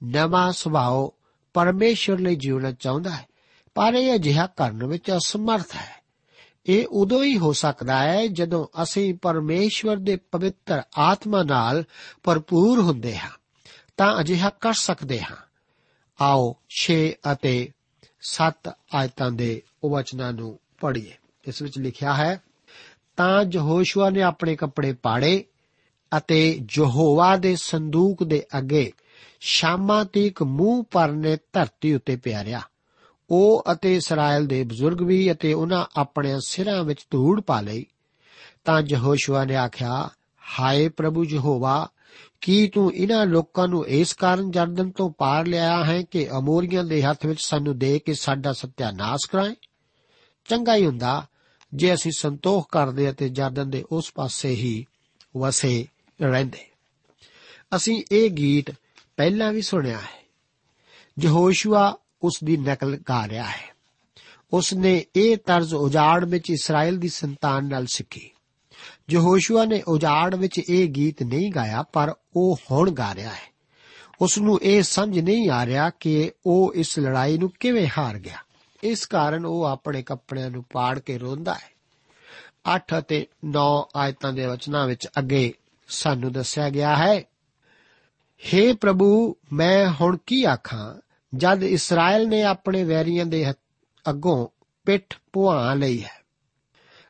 ਨਵਾਂ 0.04 0.52
ਸੁਭਾਅ 0.52 1.20
ਪਰਮੇਸ਼ਰ 1.54 2.18
ਲਈ 2.18 2.36
ਜੀਵਣਾ 2.36 2.72
ਚਾਹੁੰਦਾ 2.72 3.10
ਹੈ, 3.10 3.26
ਪਰ 3.74 3.94
ਇਹ 3.94 4.14
ਅਜਿਹਾ 4.14 4.46
ਕਰਨ 4.46 4.86
ਵਿੱਚ 4.86 5.10
ਅਸਮਰਥ 5.10 5.74
ਹੈ। 5.74 6.02
ਇਹ 6.66 6.86
ਉਦੋਂ 6.90 7.24
ਹੀ 7.24 7.38
ਹੋ 7.38 7.52
ਸਕਦਾ 7.52 7.98
ਹੈ 7.98 8.26
ਜਦੋਂ 8.26 8.66
ਅਸੀਂ 8.82 9.14
ਪਰਮੇਸ਼ਵਰ 9.14 9.96
ਦੇ 9.96 10.16
ਪਵਿੱਤਰ 10.16 10.82
ਆਤਮਾ 10.98 11.42
ਨਾਲ 11.42 11.84
ਭਰਪੂਰ 12.22 12.80
ਹੁੰਦੇ 12.80 13.18
ਹਾਂ, 13.18 13.30
ਤਾਂ 13.96 14.20
ਅਜਿਹਾ 14.20 14.50
ਕਰ 14.50 14.72
ਸਕਦੇ 14.72 15.20
ਹਾਂ। 15.20 15.36
ਆਓ 16.20 16.56
6 16.68 16.96
ਅਤੇ 17.32 17.70
7 18.20 18.72
ਆਇਤਾਂ 18.94 19.30
ਦੇ 19.30 19.62
ਵਚਨਾਂ 19.90 20.32
ਨੂੰ 20.32 20.60
ਪੜ੍ਹੀਏ। 20.80 21.12
ਇਸ 21.48 21.62
ਵਿੱਚ 21.62 21.78
ਲਿਖਿਆ 21.78 22.14
ਹੈ, 22.14 22.42
ਤਾਂ 23.16 23.44
ਯਹੋਸ਼ੂਆ 23.52 24.10
ਨੇ 24.10 24.22
ਆਪਣੇ 24.22 24.56
ਕੱਪੜੇ 24.56 24.92
ਪਾੜੇ 24.92 25.44
ਅਤੇ 26.18 26.60
ਯਹੋਵਾ 26.78 27.36
ਦੇ 27.36 27.56
ਸੰਦੂਕ 27.56 28.24
ਦੇ 28.24 28.44
ਅੱਗੇ 28.58 28.92
ਸ਼ਾਮਾਂ 29.40 30.04
ਤੀਕ 30.04 30.42
ਮੂੰਹ 30.42 30.84
ਪਰਨੇ 30.90 31.36
ਧਰਤੀ 31.52 31.94
ਉੱਤੇ 31.94 32.16
ਪਿਆਰਿਆ। 32.16 32.60
ਉਹ 33.30 33.64
ਅਤੇ 33.72 33.96
ਇਸਰਾਇਲ 33.96 34.46
ਦੇ 34.46 34.64
ਬਜ਼ੁਰਗ 34.64 35.02
ਵੀ 35.02 35.32
ਅਤੇ 35.32 35.52
ਉਹਨਾਂ 35.52 35.86
ਆਪਣੇ 35.96 36.34
ਸਿਰਾਂ 36.46 36.84
ਵਿੱਚ 36.84 37.06
ਧੂੜ 37.10 37.40
ਪਾ 37.40 37.60
ਲਈ। 37.60 37.86
ਤਾਂ 38.64 38.82
ਯਹੋਸ਼ੂਆ 38.88 39.44
ਨੇ 39.44 39.56
ਆਖਿਆ, 39.56 40.08
ਹਾਏ 40.60 40.88
ਪ੍ਰਭੂ 40.88 41.24
ਯਹੋਵਾ, 41.24 41.88
ਕੀ 42.40 42.68
ਤੂੰ 42.68 42.94
ਇਹਨਾਂ 42.94 43.26
ਲੋਕਾਂ 43.26 43.68
ਨੂੰ 43.68 43.86
ਇਸ 43.86 44.14
ਕਾਰਨ 44.14 44.50
ਜਰਦਨ 44.50 44.90
ਤੋਂ 44.90 45.10
ਪਾਰ 45.10 45.46
ਲਿਆ 45.46 45.84
ਹੈ 45.84 46.02
ਕਿ 46.02 46.28
ਅਮੋਰੀਆਂ 46.38 46.84
ਦੇ 46.84 47.02
ਹੱਥ 47.02 47.26
ਵਿੱਚ 47.26 47.40
ਸਾਨੂੰ 47.42 47.78
ਦੇ 47.78 47.98
ਕੇ 47.98 48.14
ਸਾਡਾ 48.14 48.52
ਸਤਿਆਨਾਸ਼ 48.52 49.30
ਕਰਾਏ? 49.30 49.54
ਚੰਗਾ 50.44 50.74
ਹੀ 50.74 50.86
ਹੁੰਦਾ, 50.86 51.26
ਜੇ 51.74 51.94
ਅਸੀਂ 51.94 52.12
ਸੰਤੋਖ 52.16 52.66
ਕਰਦੇ 52.72 53.10
ਅਤੇ 53.10 53.28
ਜਰਦਨ 53.28 53.70
ਦੇ 53.70 53.84
ਉਸ 53.92 54.12
ਪਾਸੇ 54.14 54.48
ਹੀ 54.48 54.86
ਵਸੇ। 55.36 55.86
ਰਹਿੰਦੇ। 56.22 56.66
ਅਸੀਂ 57.76 58.04
ਇਹ 58.12 58.30
ਗੀਤ 58.30 58.70
ਪਹਿਲਾਂ 59.16 59.52
ਵੀ 59.52 59.62
ਸੁਣਿਆ 59.62 59.98
ਹੈ। 59.98 60.26
ਯਹੋਸ਼ੂਆ 61.20 61.96
ਉਸ 62.22 62.40
ਦੀ 62.44 62.56
ਨਕਲ 62.56 62.96
ਕਰ 62.96 63.28
ਰਿਹਾ 63.28 63.44
ਹੈ। 63.44 63.76
ਉਸ 64.52 64.74
ਨੇ 64.74 65.06
ਇਹ 65.16 65.36
ਤਰਜ਼ 65.36 65.74
ਉਜਾੜ 65.74 66.24
ਵਿੱਚ 66.24 66.50
ਇਸਰਾਇਲ 66.50 66.98
ਦੀ 66.98 67.08
ਸੰਤਾਨ 67.08 67.68
ਨਾਲ 67.68 67.86
ਸਿੱਖੀ। 67.86 68.30
ਯਹੋਸ਼ੂਆ 69.10 69.64
ਨੇ 69.64 69.82
ਉਜਾੜ 69.82 70.34
ਵਿੱਚ 70.34 70.60
ਇਹ 70.68 70.88
ਗੀਤ 70.88 71.22
ਨਹੀਂ 71.22 71.52
ਗਾਇਆ, 71.52 71.82
ਪਰ 71.82 72.14
ਉਹ 72.36 72.58
ਹੁਣ 72.70 72.90
ਗਾ 72.90 73.14
ਰਿਹਾ 73.14 73.30
ਹੈ। 73.30 73.56
ਉਸ 74.20 74.38
ਨੂੰ 74.38 74.60
ਇਹ 74.62 74.82
ਸਮਝ 74.82 75.18
ਨਹੀਂ 75.18 75.50
ਆ 75.50 75.66
ਰਿਹਾ 75.66 75.90
ਕਿ 75.90 76.32
ਉਹ 76.46 76.74
ਇਸ 76.74 76.98
ਲੜਾਈ 76.98 77.38
ਨੂੰ 77.38 77.52
ਕਿਵੇਂ 77.60 77.88
ਹਾਰ 77.98 78.18
ਗਿਆ। 78.18 78.38
ਇਸ 78.82 79.06
ਕਾਰਨ 79.06 79.46
ਉਹ 79.46 79.64
ਆਪਣੇ 79.64 80.02
ਕੱਪੜਿਆਂ 80.02 80.50
ਨੂੰ 80.50 80.64
ਪਾੜ 80.72 80.98
ਕੇ 80.98 81.18
ਰੋਂਦਾ 81.18 81.54
ਹੈ। 81.54 81.70
8 82.66 82.98
ਅਤੇ 82.98 83.26
9 83.44 83.88
ਆਇਤਾਂ 83.96 84.32
ਦੇ 84.32 84.46
ਵਚਨਾਂ 84.46 84.86
ਵਿੱਚ 84.86 85.08
ਅੱਗੇ 85.18 85.54
ਸਾਨੂੰ 85.88 86.32
ਦੱਸਿਆ 86.32 86.70
ਗਿਆ 86.70 86.96
ਹੈ। 86.96 87.24
हे 88.36 88.76
ਪ੍ਰਭੂ, 88.76 89.36
ਮੈਂ 89.52 89.90
ਹੁਣ 89.90 90.16
ਕੀ 90.26 90.44
ਆਖਾਂ? 90.44 90.94
ਜਦ 91.34 91.62
ਇਸਰਾਇਲ 91.62 92.28
ਨੇ 92.28 92.42
ਆਪਣੇ 92.42 92.84
ਵੈਰੀਆਂ 92.84 93.26
ਦੇ 93.26 93.50
ਅੱਗੋਂ 94.10 94.48
ਪਿੱਠ 94.84 95.18
ਪੁਆ 95.32 95.74
ਲਈ 95.74 96.02
ਹੈ। 96.02 96.24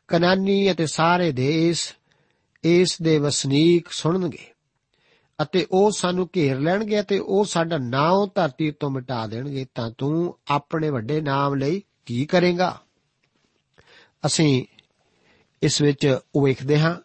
ਕਨਾਨੀ 0.07 0.71
ਅਤੇ 0.71 0.87
ਸਾਰੇ 0.87 1.31
ਦੇਸ਼ 1.31 1.93
ਇਸ 2.63 2.97
ਦੇ 3.01 3.17
ਵਸਨੀਕ 3.17 3.87
ਸੁਣਨਗੇ 3.91 4.53
ਅਤੇ 5.41 5.67
ਉਹ 5.71 5.91
ਸਾਨੂੰ 5.91 6.29
ਘੇਰ 6.35 6.59
ਲੈਣਗੇ 6.59 6.99
ਅਤੇ 6.99 7.19
ਉਹ 7.19 7.45
ਸਾਡਾ 7.45 7.77
ਨਾਮ 7.77 8.29
ਧਰਤੀ 8.35 8.71
ਤੋਂ 8.71 8.89
ਮਿਟਾ 8.89 9.27
ਦੇਣਗੇ, 9.27 9.65
ਤਾਂ 9.75 9.91
ਤੂੰ 9.97 10.37
ਆਪਣੇ 10.47 10.89
ਵੱਡੇ 10.89 11.21
ਨਾਮ 11.21 11.55
ਲਈ 11.55 11.83
ਕੀ 12.05 12.25
ਕਰੇਗਾ? 12.25 12.81
ਅਸੀਂ 14.25 14.65
ਇਸ 15.61 15.81
ਵਿੱਚ 15.81 16.19
ਵੇਖਦੇ 16.43 16.79
ਹਾਂ। 16.79 16.95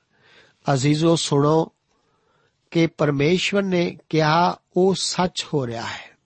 ਅਜ਼ੀਜ਼ੋ 0.72 1.16
ਸੁਣੋ 1.16 1.72
ਕਿ 2.70 2.86
ਪਰਮੇਸ਼ਵਰ 2.86 3.62
ਨੇ 3.62 3.98
ਕਿਹਾ, 4.08 4.58
ਉਹ 4.76 4.94
ਸੱਚ 4.94 5.46
ਹੋ 5.54 5.66
ਰਿਹਾ 5.66 5.84
ਹੈ। 5.84 6.18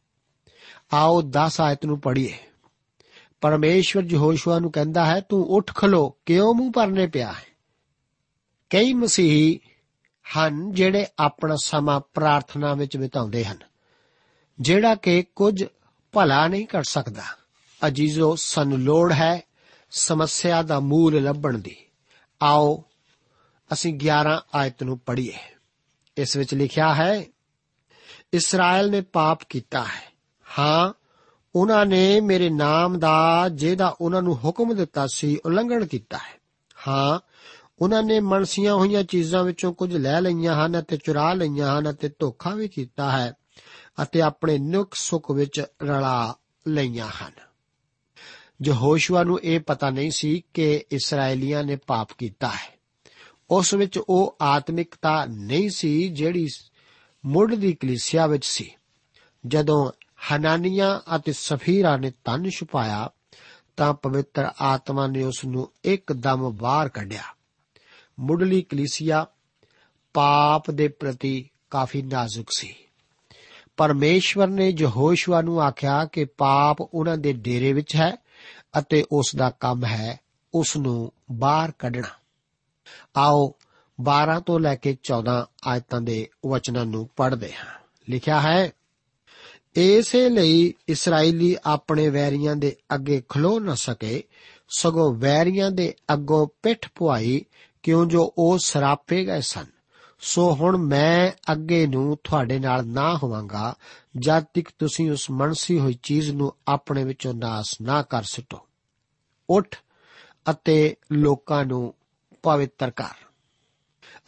ਆਓ 0.93 1.23
10 1.23 1.61
ਆਇਤ 1.61 1.87
ਨੂੰ 1.87 2.01
ਪੜ੍ਹੀਏ। 2.01 2.39
ਪਰਮੇਸ਼ਵਰ 3.41 4.03
ਯਹੋਸ਼ੂਆ 4.11 4.59
ਨੂੰ 4.59 4.73
ਕਹਿੰਦਾ 4.73 5.05
ਹੈ, 5.05 5.21
ਤੂੰ 5.21 5.45
ਉੱਠ 5.45 5.75
ਖਲੋ, 5.75 6.17
ਕਿਉਂ 6.27 6.55
ਮੂੰਹ 6.55 6.73
ਪਰਨੇ 6.73 7.07
ਪਿਆ 7.07 7.33
ਹੈ? 7.33 7.47
ਕਈ 8.71 8.93
ਮਸੀਹੀ 8.93 9.61
ਹਨ 10.27 10.73
ਜਿਹੜੇ 10.73 11.07
ਆਪਣਾ 11.19 11.57
ਸਮਾਂ 11.63 12.01
ਪ੍ਰਾਰਥਨਾ 12.15 12.75
ਵਿੱਚ 12.75 12.97
ਬਿਤਾਉਂਦੇ 12.97 13.45
ਹਨ, 13.45 13.59
ਜਿਹੜਾ 14.61 14.95
ਕਿ 14.95 15.23
ਕੁਝ 15.23 15.65
ਭਲਾ 16.13 16.49
ਨਹੀਂ 16.49 16.67
ਕਰ 16.67 16.83
ਸਕਦਾ। 16.83 17.23
ਅਜੀਜ਼ੋ 17.87 18.37
ਸਾਨੂੰ 18.37 18.79
ਲੋੜ 18.79 19.13
ਹੈ 19.13 19.43
ਸਮੱਸਿਆ 19.91 20.63
ਦਾ 20.63 20.81
ਮੂਲ 20.81 21.23
ਲੱਭਣ 21.23 21.59
ਦੀ। 21.59 21.77
ਆਓ 22.43 22.85
ਅਸੀਂ 23.73 23.95
11 23.95 24.43
ਆਇਤ 24.55 24.83
ਨੂੰ 24.83 24.99
ਪੜ੍ਹੀਏ। 24.99 25.35
ਇਸ 26.17 26.37
ਵਿੱਚ 26.37 26.55
ਲਿਖਿਆ 26.55 26.95
ਹੈ, 26.95 27.25
ਇਸਰਾਇਲ 28.33 28.91
ਨੇ 28.91 29.01
ਪਾਪ 29.01 29.39
ਕੀਤਾ 29.49 29.83
ਹੈ। 29.83 30.13
ਹਾਂ, 30.59 30.93
ਉਹਨਾਂ 31.55 31.87
ਨੇ 31.87 32.21
ਮੇਰੇ 32.21 32.51
ਨਾਮ 32.51 32.99
ਦਾ, 32.99 33.49
ਜਿਹਦਾ 33.49 33.97
ਉਹਨਾਂ 34.01 34.23
ਨੂੰ 34.23 34.45
ਹੁਕਮ 34.45 34.77
ਦਿੱਤਾ 34.77 35.07
ਸੀ, 35.07 35.39
ਉਲੰਘਣ 35.47 35.87
ਕੀਤਾ 35.87 36.17
ਹੈ। 36.17 36.41
ਹਾਂ, 36.89 37.21
ਉਹਨਾਂ 37.81 38.03
ਨੇ 38.03 38.21
ਮਨਸੀਆਂ 38.21 38.75
ਹੋਈਆਂ 38.75 39.03
ਚੀਜ਼ਾਂ 39.03 39.45
ਵਿੱਚੋਂ 39.45 39.75
ਕੁਝ 39.75 39.97
ਲੈ 39.97 40.21
ਲਈਆਂ 40.21 40.67
ਹਨ 40.67 40.81
ਅਤੇ 40.81 40.97
ਚੁਰਾ 40.97 41.33
ਲਈਆਂ 41.33 41.79
ਹਨ 41.79 41.91
ਅਤੇ 41.91 42.11
ਧੋਖਾ 42.19 42.51
ਵੀ 42.51 42.69
ਕੀਤਾ 42.69 43.11
ਹੈ 43.11 43.33
ਅਤੇ 44.03 44.23
ਆਪਣੇ 44.23 44.59
ਨੁਕ 44.59 44.95
ਸੁਖ 44.95 45.31
ਵਿੱਚ 45.31 45.65
ਰਲਾ 45.83 46.35
ਲਈਆਂ 46.69 47.07
ਹਨ। 47.07 47.33
ਜੋ 48.61 48.75
ਹੋਸ਼ਵਾ 48.75 49.25
ਨੂੰ 49.25 49.41
ਇਹ 49.43 49.61
ਪਤਾ 49.61 49.91
ਨਹੀਂ 49.91 50.11
ਸੀ 50.11 50.45
ਕਿ 50.55 50.85
ਇਸرائیਲੀਆਂ 50.93 51.65
ਨੇ 51.65 51.77
ਪਾਪ 51.77 52.09
ਕੀਤਾ 52.19 52.49
ਹੈ। 52.49 52.76
ਉਸ 53.51 53.75
ਵਿੱਚ 53.75 53.99
ਉਹ 53.99 54.37
ਆਤਮਿਕਤਾ 54.43 55.25
ਨਹੀਂ 55.25 55.71
ਸੀ, 55.71 56.09
ਜਿਹੜੀ 56.09 56.49
ਮੁੱਢ 57.27 57.55
ਦੀ 57.55 57.73
ਕਲੀਸਿਆ 57.73 58.27
ਵਿੱਚ 58.27 58.47
ਸੀ। 58.47 58.73
ਜਦੋਂ 59.47 59.93
ਹਨਾਨੀਆਂ 60.33 61.17
ਅਤੇ 61.17 61.33
ਸਫੀਰਾ 61.33 61.97
ਨੇ 61.97 62.11
ਤਨ 62.11 62.51
ਛੁਪਾਇਆ, 62.51 63.11
ਤਾਂ 63.77 63.95
ਪਵਿੱਤਰ 63.95 64.51
ਆਤਮਾ 64.61 65.07
ਨੇ 65.07 65.23
ਉਸ 65.23 65.45
ਨੂੰ 65.45 65.71
ਇੱਕਦਮ 65.85 66.51
ਬਾਹਰ 66.51 66.89
ਕੱਢਿਆ। 66.89 67.23
ਮੁੱਢਲੀ 68.21 68.63
ਕਲੀਸਿਆ 68.63 69.27
ਪਾਪ 70.15 70.71
ਦੇ 70.71 70.89
ਪ੍ਰਤੀ 70.89 71.51
ਕਾਫੀ 71.71 72.03
ਨਾਜ਼ੁਕ 72.03 72.47
ਸੀ। 72.57 72.75
ਪਰਮੇਸ਼ਵਰ 73.77 74.49
ਨੇ 74.49 74.75
ਯਹੋਸ਼ੂਆ 74.79 75.43
ਨੂੰ 75.43 75.63
ਆਖਿਆ 75.63 76.05
ਕਿ 76.05 76.25
ਪਾਪ 76.25 76.77
ਉਹਨਾਂ 76.81 77.17
ਦੇ 77.17 77.33
ਡੇਰੇ 77.33 77.73
ਵਿੱਚ 77.73 77.97
ਹੈ 77.97 78.17
ਅਤੇ 78.79 79.05
ਉਸ 79.13 79.33
ਦਾ 79.37 79.51
ਕੰਮ 79.51 79.85
ਹੈ 79.85 80.21
ਉਸ 80.55 80.77
ਨੂੰ 80.77 81.13
ਬਾਹਰ 81.33 81.73
ਕੱਢਣਾ। 81.79 82.09
ਆਓ 83.17 83.55
12 84.01 84.41
ਤੋਂ 84.41 84.61
ਲੈ 84.61 84.75
ਕੇ 84.75 84.97
14 85.03 85.47
ਆਇਤਾਂ 85.65 86.01
ਦੇ 86.01 86.29
ਵਚਨਾਂ 86.47 86.87
ਨੂੰ 86.87 87.11
ਪੜ੍ਹਦੇ 87.17 87.53
ਹਾਂ। 87.53 87.87
ਲਿਖਿਆ 88.09 88.41
ਹੈ, 88.41 88.71
ਇਸੇ 89.77 90.29
ਲਈ 90.29 90.75
ਇਸرائیਲੀ 90.89 91.57
ਆਪਣੇ 91.67 92.09
ਵੈਰੀਆਂ 92.09 92.57
ਦੇ 92.57 92.77
ਅੱਗੇ 92.95 93.23
ਖਲੋ 93.29 93.61
ਨਾ 93.61 93.75
ਸਕੇ, 93.75 94.23
ਸਗੋਂ 94.69 95.15
ਵੈਰੀਆਂ 95.15 95.71
ਦੇ 95.71 95.95
ਅੱਗੋਂ 96.13 96.49
ਪਿੱਠ 96.63 96.89
ਪੁਆਈ, 96.95 97.45
ਕਿਉਂ 97.83 98.07
ਜੋ 98.07 98.35
ਉਹ 98.39 98.59
ਸਰਾਪੇ 98.59 99.27
ਗਏ 99.27 99.41
ਸਨ। 99.41 99.67
ਸੋ 100.21 100.55
ਹੁਣ 100.55 100.77
ਮੈਂ 100.77 101.33
ਅੱਗੇ 101.53 101.87
ਨੂੰ 101.87 102.19
ਤੁਹਾਡੇ 102.25 102.59
ਨਾਲ 102.59 102.87
ਨਾ 102.87 103.17
ਹੋਵਾਂਗਾ, 103.17 103.75
ਜਦ 104.17 104.43
ਤੱਕ 104.43 104.69
ਤੁਸੀਂ 104.79 105.11
ਉਸ 105.11 105.31
ਮਨਸੀ 105.31 105.79
ਹੋਈ 105.79 105.99
ਚੀਜ਼ 106.03 106.31
ਨੂੰ 106.31 106.55
ਆਪਣੇ 106.69 107.05
ਵਿੱਚੋਂ 107.05 107.35
ਨਾਸ 107.35 107.81
ਨਾ 107.83 108.03
ਕਰ 108.03 108.23
ਸਟੋ। 108.23 108.59
ਉੱਠ 109.51 109.77
ਅਤੇ 110.51 110.97
ਲੋਕਾਂ 111.13 111.65
ਨੂੰ 111.65 111.95
ਪਵਿੱਤਰ 112.47 112.91
ਕਰ 112.91 113.15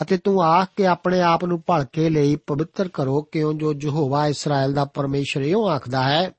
ਅਤੇ 0.02 0.16
ਤੂੰ 0.16 0.42
ਆਖ 0.42 0.68
ਕੇ 0.76 0.86
ਆਪਣੇ 0.86 1.20
ਆਪ 1.20 1.44
ਨੂੰ 1.44 1.62
ਭਲਕੇ 1.66 2.10
ਲਈ 2.10 2.36
ਪਵਿੱਤਰ 2.36 2.88
ਕਰੋ, 2.88 3.22
ਕਿਉਂ 3.22 3.54
ਜੋ 3.54 3.74
ਯਹੋਵਾ 3.82 4.26
ਇਸਰਾਇਲ 4.26 4.72
ਦਾ 4.72 4.84
ਪਰਮੇਸ਼ਰ 4.84 5.40
ਇਉਂ 5.40 5.68
ਆਖਦਾ 5.68 6.02
ਹੈ 6.02 6.30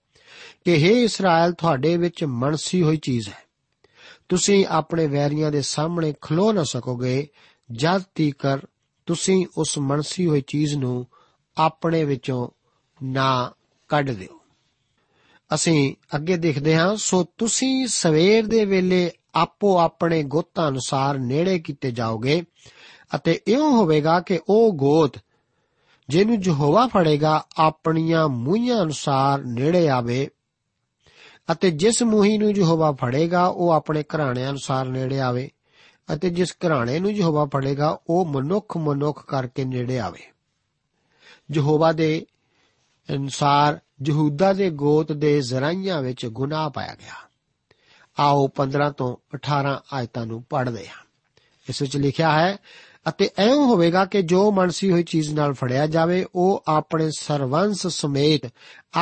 ਕਿ 0.66 0.74
हे 0.74 1.04
ਇਸਰਾਇਲ, 1.04 1.52
ਤੁਹਾਡੇ 1.52 1.98
ਵਿੱਚ 1.98 2.24
ਮਨਸੀ 2.24 2.82
ਹੋਈ 2.82 2.98
ਚੀਜ਼ 2.98 3.30
ਹੈ। 3.30 3.44
ਤੁਸੀਂ 4.30 4.66
ਆਪਣੇ 4.70 5.08
ਵੈਰੀਆਂ 5.08 5.52
ਦੇ 5.52 5.62
ਸਾਹਮਣੇ 5.62 6.14
ਖਲੋ 6.22 6.52
ਨਾ 6.52 6.64
ਸਕੋਗੇ। 6.64 7.28
ਜਦ 7.72 8.04
ਤੀਕਰ 8.16 8.60
ਤੁਸੀਂ 9.06 9.46
ਉਸ 9.58 9.78
ਮਨਸੀ 9.78 10.28
ਹੋਈ 10.28 10.42
ਚੀਜ਼ 10.42 10.76
ਨੂੰ 10.76 11.08
ਆਪਣੇ 11.58 12.04
ਵਿੱਚੋਂ 12.04 12.48
ਨਾ 13.04 13.52
ਕੱਢ 13.88 14.12
ਦਿਓ। 14.12 14.40
ਅਸੀਂ 15.54 15.96
ਅੱਗੇ 16.16 16.38
ਦੇਖਦੇ 16.38 16.78
ਹਾਂ, 16.78 16.96
ਸੋ 16.96 17.24
ਤੁਸੀਂ 17.38 17.88
ਸਵੇਰ 17.88 18.48
ਦੇ 18.48 18.66
ਵੇਲੇ 18.66 19.12
ਆਪੋ 19.36 19.80
ਆਪਣੇ 19.80 20.24
ਗੋਤਾਂ 20.24 20.70
ਅਨੁਸਾਰ 20.70 21.18
ਨੇੜੇ 21.18 21.60
ਕੀਤੇ 21.60 21.92
ਜਾਓਗੇ 21.92 22.44
ਅਤੇ 23.16 23.40
ਇਉਂ 23.48 23.72
ਹੋਵੇਗਾ 23.72 24.20
ਕਿ 24.20 24.40
ਉਹ 24.50 24.74
ਗੋਤ 24.74 25.18
ਜਿਹਨੂੰ 26.10 26.38
ਯਹੋਵਾ 26.44 26.88
ਫੜੇਗਾ 26.88 27.46
ਆਪਣੀਆਂ 27.58 28.28
ਮੂੰਹਾਂ 28.28 28.82
ਅਨੁਸਾਰ 28.82 29.42
ਨੇੜੇ 29.44 29.90
ਆਵੇ 29.90 30.30
ਅਤੇ 31.52 31.72
ਜਿਸ 31.72 32.04
ਮੂਹੀ 32.04 32.38
ਨੂੰ 32.38 32.52
ਯਹੋਵਾ 32.52 32.92
ਫੜੇਗਾ 32.92 33.46
ਉਹ 33.46 33.72
ਆਪਣੇ 33.72 34.04
ਘਰਾਣੇ 34.04 34.50
ਅਨੁਸਾਰ 34.50 34.86
ਨੇੜੇ 34.86 35.20
ਆਵੇ 35.20 35.52
ਅਤੇ 36.14 36.30
ਜਿਸ 36.30 36.54
ਘਰਾਣੇ 36.54 37.00
ਨੂੰ 37.00 37.12
ਯਹੋਵਾ 37.12 37.46
ਫੜੇਗਾ 37.46 38.00
ਉਹ 38.08 38.26
ਮਨੁੱਖ 38.26 38.78
ਮਨੁੱਖ 38.78 39.26
ਕਰਕੇ 39.26 39.66
ਨੇੜੇ 39.66 40.00
ਆਵੇ। 40.00 40.20
ਯਹੋਵਾ 41.52 41.92
ਦੇ 41.92 42.26
ਅਨੁਸਾਰ 43.16 43.80
ਯਹੂਦਾ 44.08 44.54
ਦੇ 44.54 44.70
ਗੋਤ 44.70 45.12
ਦੇ 45.12 45.42
ਜ਼ਰਾਈਆਂ 45.42 46.02
ਵਿੱਚ 46.02 46.26
ਗੁਨਾਹ 46.26 46.70
ਪਾਇਆ 46.70 46.94
ਗਿਆ। 46.94 47.29
ਆਓ 48.20 48.48
15 48.48 48.90
ਤੋਂ 48.90 49.16
18 49.34 49.84
ਆਇਤਾਂ 49.94 50.26
ਨੂੰ 50.26 50.44
ਪੜ੍ਹਦੇ 50.50 50.88
ਹਾਂ। 50.88 51.06
ਇਸ 51.70 51.82
ਵਿੱਚ 51.82 51.98
ਲਿਖਿਆ 51.98 52.40
ਹੈ, 52.40 52.58
ਅਤੇ 53.10 53.30
ਐਉਂ 53.38 53.68
ਹੋਵੇਗਾ 53.68 54.06
ਕਿ 54.06 54.22
ਜੋ 54.22 54.52
ਮਨਸੀ 54.52 54.92
ਹੋਈ 54.92 55.04
ਚੀਜ਼ 55.04 55.34
ਨਾਲ 55.34 55.54
ਫੜਿਆ 55.54 55.88
ਜਾਵੇ, 55.88 56.26
ਉਹ 56.36 56.64
ਆਪਣੇ 56.68 57.10
ਸਰਵੰਸ 57.20 57.88
ਸਮੇਤ 57.88 58.42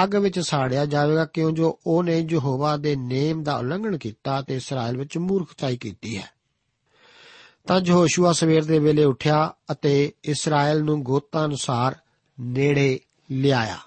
ਅੱਗ 0.04 0.16
ਵਿੱਚ 0.16 0.40
ਸਾੜਿਆ 0.40 0.86
ਜਾਵੇਗਾ, 0.86 1.26
ਕਿਉਂ 1.26 1.52
ਜੋ 1.52 1.80
ਉਹਨੇ 1.88 2.28
ਯਹੋਵਾ 2.30 2.78
ਦੇ 2.78 2.96
ਨੇਮ 2.96 3.44
ਦਾ 3.44 3.58
ਉਲੰਘਣ 3.58 3.98
ਕੀਤਾ 3.98 4.42
ਤੇ 4.42 4.56
ਇਸਰਾਇਲ 4.56 4.98
ਵਿੱਚ 4.98 5.18
ਮੂਰਖਤਾਈ 5.18 5.78
ਕੀਤੀ 5.78 6.18
ਹੈ। 6.18 6.30
ਤਾਂ 7.68 7.82
ਯਹੋਸ਼ੂਆ 7.86 8.32
ਸਵੇਰ 8.32 8.66
ਦੇ 8.66 8.80
ਵੇਲੇ 8.80 9.04
ਉੱਠਿਆ 9.04 9.54
ਅਤੇ 9.72 10.14
ਇਸਰਾਇਲ 10.24 10.84
ਨੂੰ 10.84 11.04
ਗੋਤਾਂ 11.04 11.46
ਅਨੁਸਾਰ 11.46 11.96
ਨੇੜੇ 12.40 13.00
ਲਿਆਇਆ। 13.32 13.78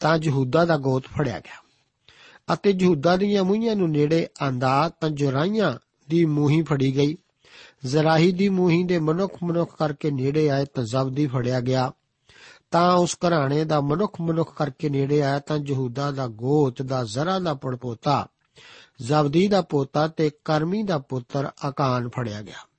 ਤਾਂ 0.00 0.18
ਯਹੂਦਾ 0.22 0.64
ਦਾ 0.64 0.76
ਗੋਤ 0.76 1.04
ਫੜਿਆ 1.04 1.38
ਗਿਆ। 1.38 1.61
ਅਤੇ 2.52 2.70
ਯਹੂਦਾ 2.70 3.16
ਦੀਆਂ 3.16 3.44
ਮੂਹੀਆਂ 3.44 3.76
ਨੂੰ 3.76 3.90
ਨੇੜੇ 3.90 4.28
ਆਂਦਾ 4.42 4.90
ਤਾਂ 5.00 5.10
ਜੁਰਾਈਆਂ 5.10 5.78
ਦੀ 6.08 6.24
ਮੂਹੀ 6.24 6.62
ਫੜੀ 6.62 6.96
ਗਈ। 6.96 7.16
ਜ਼ਰਾਹੀ 7.84 8.32
ਦੀ 8.32 8.48
ਮੂਹੀ 8.48 8.84
ਦੇ 8.84 8.98
ਮਨੁੱਖ 8.98 9.34
ਮਨੁੱਖ 9.42 9.76
ਕਰਕੇ 9.76 10.10
ਨੇੜੇ 10.10 10.50
ਆਏ 10.50 10.64
ਤਾਂ 10.64 10.84
ਜ਼ਬਦੀ 10.84 11.26
ਫੜਿਆ 11.26 11.60
ਗਿਆ। 11.60 11.92
ਤਾਂ 12.70 12.96
ਉਸ 12.96 13.16
ਘਰਾਣੇ 13.26 13.64
ਦਾ 13.64 13.80
ਮਨੁੱਖ 13.80 14.20
ਮਨੁੱਖ 14.20 14.56
ਕਰਕੇ 14.56 14.88
ਨੇੜੇ 14.88 15.22
ਆਇਆ 15.22 15.38
ਤਾਂ 15.38 15.58
ਯਹੂਦਾ 15.66 16.10
ਦਾ 16.10 16.26
ਗੋਤ 16.26 16.82
ਦਾ 16.82 17.04
ਜ਼ਰਾ 17.04 17.38
ਦਾ 17.38 17.54
ਪੜਪੋਤਾ, 17.54 18.28
ਜ਼ਬਦੀ 19.02 19.48
ਦਾ 19.48 19.62
ਪੋਤਾ 19.62 20.08
ਤੇ 20.08 20.30
ਕਰਮੀ 20.44 20.82
ਦਾ 20.82 20.98
ਪੁੱਤਰ 20.98 21.50
ਆਕਾਨ 21.64 22.08
ਫੜਿਆ 22.08 22.42
ਗਿਆ। 22.42 22.71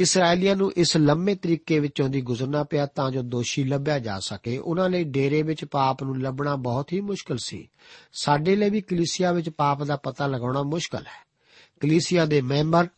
ਇਸرائیਲੀਆਂ 0.00 0.56
ਨੂੰ 0.56 0.72
ਇਸ 0.72 0.96
ਲੰਮੇ 0.96 1.34
ਤਰੀਕੇ 1.34 1.78
ਵਿੱਚੋਂ 1.78 2.08
ਦੀ 2.08 2.20
ਗੁਜ਼ਰਨਾ 2.20 2.64
ਪਿਆ 2.64 2.86
ਤਾਂ 2.86 3.10
ਜੋ 3.10 3.22
ਦੋਸ਼ੀ 3.22 3.64
ਲੱਭਿਆ 3.64 3.98
ਜਾ 3.98 4.18
ਸਕੇ। 4.20 4.58
ਉਹਨਾਂ 4.58 4.90
ਲਈ 4.90 5.04
ਡੇਰੇ 5.04 5.42
ਵਿੱਚ 5.42 5.64
ਪਾਪ 5.64 6.02
ਨੂੰ 6.02 6.22
ਲੱਭਣਾ 6.22 6.56
ਬਹੁਤ 6.56 6.92
ਹੀ 6.92 7.00
ਮੁਸ਼ਕਲ 7.00 7.36
ਸੀ। 7.38 7.68
ਸਾਡੇ 8.12 8.56
ਲਈ 8.56 8.70
ਵੀ 8.70 8.80
ਕਲੀਸਿਆ 8.80 9.32
ਵਿੱਚ 9.32 9.48
ਪਾਪ 9.48 9.82
ਦਾ 9.82 9.96
ਪਤਾ 9.96 10.26
ਲਗਾਉਣਾ 10.26 10.62
ਮੁਸ਼ਕਲ 10.62 10.98
ਹੈ। 10.98 11.26
ਕਲੀਸਿਆ 11.80 12.24
ਦੇ 12.24 12.40
ਮੈਂਬਰ 12.40 12.88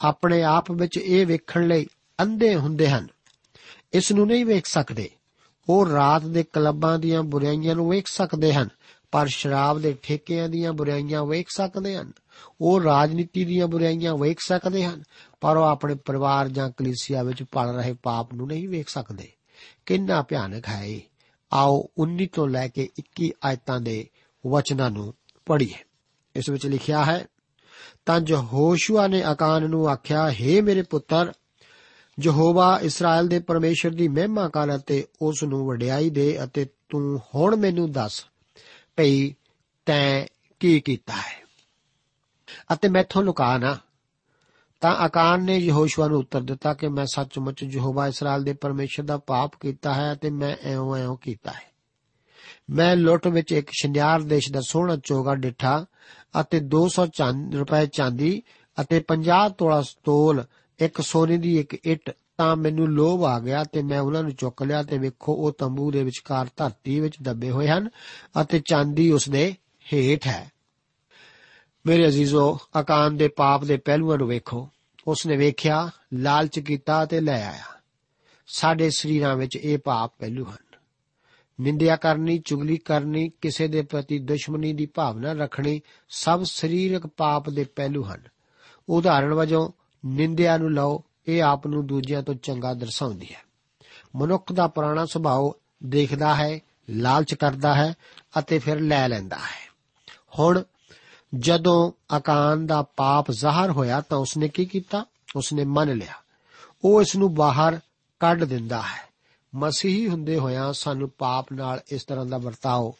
ਆਪਣੇ 0.00 0.42
ਆਪ 0.42 0.72
ਵਿੱਚ 0.72 0.96
ਇਹ 0.96 1.26
ਵੇਖਣ 1.26 1.66
ਲਈ 1.66 1.86
ਅੰਧੇ 2.22 2.56
ਹੁੰਦੇ 2.56 2.88
ਹਨ। 2.88 3.08
ਇਸ 3.92 4.12
ਨੂੰ 4.12 4.26
ਨਹੀਂ 4.26 4.46
ਵੇਖ 4.46 4.66
ਸਕਦੇ। 4.66 5.10
ਉਹ 5.68 5.86
ਰਾਤ 5.86 6.22
ਦੇ 6.22 6.42
ਕਲੱਬਾਂ 6.42 6.98
ਦੀਆਂ 6.98 7.22
ਬੁਰਾਈਆਂ 7.22 7.74
ਨੂੰ 7.74 7.90
ਵੇਖ 7.90 8.06
ਸਕਦੇ 8.06 8.52
ਹਨ, 8.52 8.68
ਪਰ 9.10 9.26
ਸ਼ਰਾਬ 9.26 9.78
ਦੇ 9.78 9.96
ਠੇਕਿਆਂ 10.02 10.48
ਦੀਆਂ 10.48 10.72
ਬੁਰਾਈਆਂ 10.72 11.26
ਵੇਖ 11.26 11.46
ਸਕਦੇ 11.56 11.96
ਹਨ। 11.96 12.12
ਉਹ 12.60 12.80
ਰਾਜਨੀਤੀ 12.80 13.44
ਦੀਆਂ 13.44 13.66
ਬੁਰਾਈਆਂ 13.66 14.16
ਵੇਖ 14.16 14.40
ਸਕਦੇ 14.40 14.84
ਹਨ, 14.84 15.02
ਪਰ 15.40 15.56
ਉਹ 15.56 15.62
ਆਪਣੇ 15.62 15.94
ਪਰਿਵਾਰ 15.94 16.48
ਜਾਂ 16.48 16.70
ਕਲੀਸਿਆ 16.70 17.22
ਵਿੱਚ 17.22 17.42
ਪੜ 17.42 17.68
ਰਹੇ 17.68 17.94
ਪਾਪ 18.02 18.34
ਨੂੰ 18.34 18.46
ਨਹੀਂ 18.46 18.68
ਵੇਖ 18.68 18.88
ਸਕਦੇ। 18.88 19.32
ਕਿੰਨਾ 19.86 20.22
ਭਿਆਨਕ 20.22 20.68
ਹੈ 20.68 20.84
ਇਹ। 20.84 21.00
ਆਓ 21.52 21.88
19 21.98 22.26
ਤੋਂ 22.26 22.48
ਲੈ 22.48 22.68
ਕੇ 22.68 22.88
21 22.98 23.32
ਆਇਤਾਂ 23.44 23.80
ਦੇ 23.80 24.08
ਵਚਨਾਂ 24.46 24.90
ਨੂੰ 24.90 25.14
ਪੜ੍ਹੀਏ। 25.46 25.74
ਇਸ 26.36 26.50
ਵਿੱਚ 26.50 26.66
ਲਿਖਿਆ 26.66 27.04
ਹੈ, 27.04 27.26
ਤਾਂ 28.06 28.20
ਯਹੋਸ਼ੂਆ 28.28 29.06
ਨੇ 29.06 29.22
ਆਕਾਨ 29.22 29.70
ਨੂੰ 29.70 29.88
ਆਖਿਆ 29.88 30.28
हे 30.28 30.62
ਮੇਰੇ 30.62 30.82
ਪੁੱਤਰ, 30.82 31.32
ਯਹੋਵਾ 32.20 32.80
ਇਸਰਾਇਲ 32.82 33.28
ਦੇ 33.28 33.38
ਪਰਮੇਸ਼ਰ 33.38 33.90
ਦੀ 33.90 34.08
ਮਹਿਮਾ 34.08 34.48
ਕਰ 34.48 34.76
ਅਤੇ 34.76 35.06
ਉਸ 35.22 35.42
ਨੂੰ 35.42 35.66
ਵਡਿਆਈ 35.66 36.10
ਦੇ 36.10 36.44
ਅਤੇ 36.44 36.66
ਤੂੰ 36.88 37.20
ਹੁਣ 37.34 37.56
ਮੈਨੂੰ 37.56 37.92
ਦੱਸ 37.92 38.24
ਭਈ 38.96 39.34
ਤੈਂ 39.86 40.26
ਕੀ 40.60 40.80
ਕੀਤਾ 40.80 41.12
ਹੈ? 41.12 41.43
ਅਤੇ 42.72 42.88
ਮੈਥੋਂ 42.88 43.22
ਲੁਕਾ 43.22 43.58
ਨਾ 43.58 43.78
ਤਾਂ 44.80 44.96
ਆਕਾਨ 44.96 45.44
ਨੇ 45.44 45.58
ਯਹੋਸ਼ੂਆ 45.58 46.08
ਨੂੰ 46.08 46.18
ਉੱਤਰ 46.18 46.40
ਦਿੱਤਾ 46.40 46.74
ਕਿ 46.74 46.88
ਮੈਂ 46.88 47.06
ਸੱਚਮੁੱਚ 47.06 47.62
ਯਹੋਵਾ 47.62 48.06
ਇਸਰਾਇਲ 48.06 48.42
ਦੇ 48.42 48.52
ਪਰਮੇਸ਼ਰ 48.52 49.02
ਦਾ 49.02 49.18
ਪਾਪ 49.18 49.52
ਕੀਤਾ 49.60 49.94
ਹੈ 49.94 50.12
ਅਤੇ 50.12 50.30
ਮੈਂ 50.30 50.56
ਐਉਂ 50.62 50.96
ਐਉਂ 50.96 51.16
ਕੀਤਾ 51.16 51.50
ਹੈ। 51.50 51.74
ਮੈਂ 52.70 52.96
ਲੁੱਟ 52.96 53.26
ਵਿੱਚ 53.26 53.52
ਇੱਕ 53.52 53.70
ਸ਼ਿੰਗਾਰ 53.70 54.22
ਦੇਸ਼ 54.22 54.52
ਦਾ 54.52 54.60
ਸੋਹਣਾ 54.60 54.96
ਚੋਗਾ 54.96 55.34
ਡਿੱਠਾ 55.34 55.86
ਅਤੇ 56.40 56.58
200 56.58 57.06
ਚੰਦ 57.06 57.54
ਰੁਪਏ 57.54 57.86
ਚਾਂਦੀ 57.86 58.42
ਅਤੇ 58.80 59.00
50 59.00 59.48
ਤੋਲਾ 59.58 59.82
ਸਤੋਲ, 59.82 60.44
ਇੱਕ 60.78 61.00
ਸੋਨੇ 61.00 61.36
ਦੀ 61.36 61.58
ਇੱਕ 61.58 61.74
ਇੱਟ, 61.74 62.10
ਤਾਂ 62.36 62.56
ਮੈਨੂੰ 62.56 62.88
ਲੋਭ 62.88 63.24
ਆ 63.24 63.38
ਗਿਆ 63.38 63.64
ਤੇ 63.64 63.82
ਮੈਂ 63.82 64.00
ਉਹਨਾਂ 64.00 64.22
ਨੂੰ 64.22 64.34
ਚੁੱਕ 64.34 64.62
ਲਿਆ 64.62 64.82
ਤੇ 64.82 64.98
ਵੇਖੋ 64.98 65.32
ਉਹ 65.34 65.52
ਤੰਬੂ 65.52 65.90
ਦੇ 65.90 66.02
ਵਿਚਕਾਰ 66.02 66.46
ਧਰਤੀ 66.56 67.00
ਵਿੱਚ 67.00 67.14
ਦੱਬੇ 67.22 67.50
ਹੋਏ 67.50 67.68
ਹਨ 67.68 67.88
ਅਤੇ 68.40 68.58
ਚਾਂਦੀ 68.58 69.12
ਉਸ 69.12 69.28
ਦੇ 69.28 69.54
ਹੇਠ 69.92 70.26
ਹੈ। 70.26 70.53
ਮੇਰੇ 71.86 72.06
ਅਜ਼ੀਜ਼ੋ 72.06 72.58
ਆਕਾਨ 72.76 73.16
ਦੇ 73.16 73.28
ਪਾਪ 73.28 73.64
ਦੇ 73.64 73.76
ਪਹਿਲੂਆਂ 73.76 74.18
ਨੂੰ 74.18 74.28
ਵੇਖੋ। 74.28 74.68
ਉਸਨੇ 75.06 75.36
ਵੇਖਿਆ, 75.36 75.90
ਲਾਲਚ 76.14 76.58
ਕੀਤਾ 76.58 77.04
ਤੇ 77.04 77.20
ਲੈ 77.20 77.46
ਆਇਆ। 77.46 77.80
ਸਾਡੇ 78.46 78.90
ਸਰੀਰਾਂ 78.90 79.36
ਵਿੱਚ 79.36 79.56
ਇਹ 79.56 79.78
ਪਾਪ 79.78 80.12
ਪਹਿਲੂ 80.18 80.44
ਹਨ। 80.44 80.76
ਨਿੰਦਿਆ 81.60 81.96
ਕਰਨੀ, 81.96 82.42
ਚੁਗਲੀ 82.44 82.76
ਕਰਨੀ, 82.76 83.30
ਕਿਸੇ 83.40 83.68
ਦੇ 83.68 83.82
ਪ੍ਰਤੀ 83.82 84.18
ਦੁਸ਼ਮਣੀ 84.18 84.72
ਦੀ 84.72 84.86
ਭਾਵਨਾ 84.86 85.32
ਰੱਖਣੀ 85.32 85.80
ਸਭ 86.08 86.42
ਸਰੀਰਕ 86.42 87.06
ਪਾਪ 87.06 87.50
ਦੇ 87.50 87.64
ਪਹਿਲੂ 87.64 88.04
ਹਨ। 88.04 88.20
ਉਦਾਹਰਣ 88.88 89.34
ਵਜੋਂ, 89.34 89.70
ਨਿੰਦਿਆ 90.06 90.58
ਨੂੰ 90.58 90.72
ਲਓ, 90.72 91.04
ਇਹ 91.28 91.42
ਆਪ 91.42 91.66
ਨੂੰ 91.66 91.86
ਦੂਜਿਆਂ 91.86 92.22
ਤੋਂ 92.22 92.34
ਚੰਗਾ 92.34 92.74
ਦਰਸਾਉਂਦੀ 92.74 93.34
ਹੈ। 93.34 93.42
ਮਨੁੱਖ 94.16 94.52
ਦਾ 94.52 94.66
ਪੁਰਾਣਾ 94.66 95.06
ਸੁਭਾਅ 95.06 95.60
ਦੇਖਦਾ 95.84 96.34
ਹੈ, 96.34 96.60
ਲਾਲਚ 96.90 97.34
ਕਰਦਾ 97.34 97.74
ਹੈ 97.74 97.94
ਅਤੇ 98.38 98.58
ਫਿਰ 98.58 98.80
ਲੈ 98.80 99.08
ਲੈਂਦਾ 99.08 99.36
ਹੈ। 99.36 99.74
ਹੁਣ 100.38 100.62
ਜਦੋਂ 101.38 101.92
ਆਕਾਨ 102.14 102.66
ਦਾ 102.66 102.82
ਪਾਪ 102.82 103.30
ਜ਼ਾਹਰ 103.30 103.70
ਹੋਇਆ 103.70 104.00
ਤਾਂ 104.00 104.18
ਉਸਨੇ 104.18 104.48
ਕੀ 104.48 104.64
ਕੀਤਾ? 104.64 105.04
ਉਸਨੇ 105.36 105.64
ਮੰਨ 105.64 105.94
ਲਿਆ। 105.94 106.12
ਉਹ 106.84 107.02
ਇਸ 107.02 107.16
ਨੂੰ 107.16 107.34
ਬਾਹਰ 107.34 107.80
ਕੱਢ 108.20 108.44
ਦਿੰਦਾ 108.44 108.82
ਹੈ। 108.82 109.08
ਮਸੀਹੀ 109.54 110.08
ਹੁੰਦੇ 110.08 110.38
ਹੋਇਆਂ 110.38 110.72
ਸਾਨੂੰ 110.72 111.10
ਪਾਪ 111.18 111.52
ਨਾਲ 111.52 111.80
ਇਸ 111.88 112.04
ਤਰ੍ਹਾਂ 112.04 112.26
ਦਾ 112.26 112.38
ਵਰਤਾਓ 112.38 112.94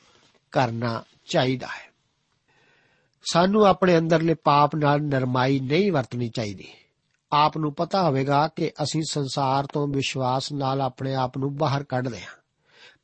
ਕਰਨਾ 0.51 1.03
ਚਾਹੀਦਾ 1.27 1.67
ਹੈ। 1.67 1.93
ਸਾਨੂੰ 3.33 3.65
ਆਪਣੇ 3.65 3.99
ਅੰਦਰਲੇ 3.99 4.35
ਪਾਪ 4.35 4.77
ਨਾਲ 4.77 5.03
ਨਰਮਾਈ 5.03 5.61
ਨਹੀਂ 5.61 5.93
ਵਰਤਣੀ 5.93 6.29
ਚਾਹੀਦੀ। 6.29 6.69
ਆਪ 7.33 7.59
ਨੂੰ 7.59 7.73
ਪਤਾ 7.73 8.03
ਹੋਵੇਗਾ 8.03 8.49
ਕਿ 8.49 8.73
ਅਸੀਂ 8.83 9.03
ਸੰਸਾਰ 9.11 9.67
ਤੋਂ 9.67 9.89
ਵਿਸ਼ਵਾਸ 9.89 10.53
ਨਾਲ 10.53 10.81
ਆਪਣੇ 10.81 11.15
ਆਪ 11.15 11.39
ਨੂੰ 11.39 11.57
ਬਾਹਰ 11.57 11.83
ਕੱਢਦੇ 11.83 12.21
ਹਾਂ। 12.21 12.43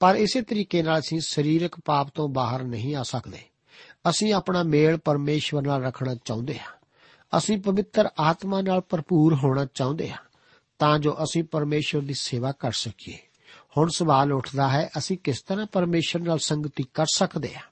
ਪਰ 0.00 0.14
ਇਸੇ 0.14 0.42
ਤਰੀਕੇ 0.42 0.82
ਨਾਲ 0.82 0.98
ਅਸੀਂ 1.00 1.20
ਸਰੀਰਕ 1.20 1.72
ਪਾਪ 1.84 2.08
ਤੋਂ 2.14 2.28
ਬਾਹਰ 2.28 2.62
ਨਹੀਂ 2.62 2.96
ਆ 2.96 3.02
ਸਕਦੇ। 3.02 3.42
ਅਸੀਂ 4.08 4.32
ਆਪਣਾ 4.32 4.62
ਮੇਲ 4.62 4.96
ਪਰਮੇਸ਼ਵਰ 4.96 5.62
ਨਾਲ 5.62 5.84
ਰੱਖਣਾ 5.84 6.14
ਚਾਹੁੰਦੇ 6.24 6.58
ਹਾਂ। 6.58 6.72
ਅਸੀਂ 7.38 7.58
ਪਵਿੱਤਰ 7.58 8.08
ਆਤਮਾ 8.20 8.60
ਨਾਲ 8.60 8.80
ਭਰਪੂਰ 8.80 9.34
ਹੋਣਾ 9.34 9.66
ਚਾਹੁੰਦੇ 9.74 10.10
ਹਾਂ, 10.10 10.18
ਤਾਂ 10.78 10.98
ਜੋ 10.98 11.16
ਅਸੀਂ 11.22 11.44
ਪਰਮੇਸ਼ਵਰ 11.44 12.02
ਦੀ 12.02 12.14
ਸੇਵਾ 12.14 12.52
ਕਰ 12.52 12.72
ਸਕੀਏ। 12.72 13.18
ਹੁਣ 13.76 13.88
ਸਵਾਲ 13.88 14.32
ਉੱਠਦਾ 14.32 14.68
ਹੈ, 14.68 14.90
ਅਸੀਂ 14.98 15.18
ਕਿਸ 15.24 15.42
ਤਰ੍ਹਾਂ 15.42 15.66
ਪਰਮੇਸ਼ਵਰ 15.66 16.22
ਨਾਲ 16.22 16.38
ਸੰਗਤੀ 16.38 16.84
ਕਰ 16.94 17.06
ਸਕਦੇ 17.14 17.54
ਹਾਂ? 17.54 17.62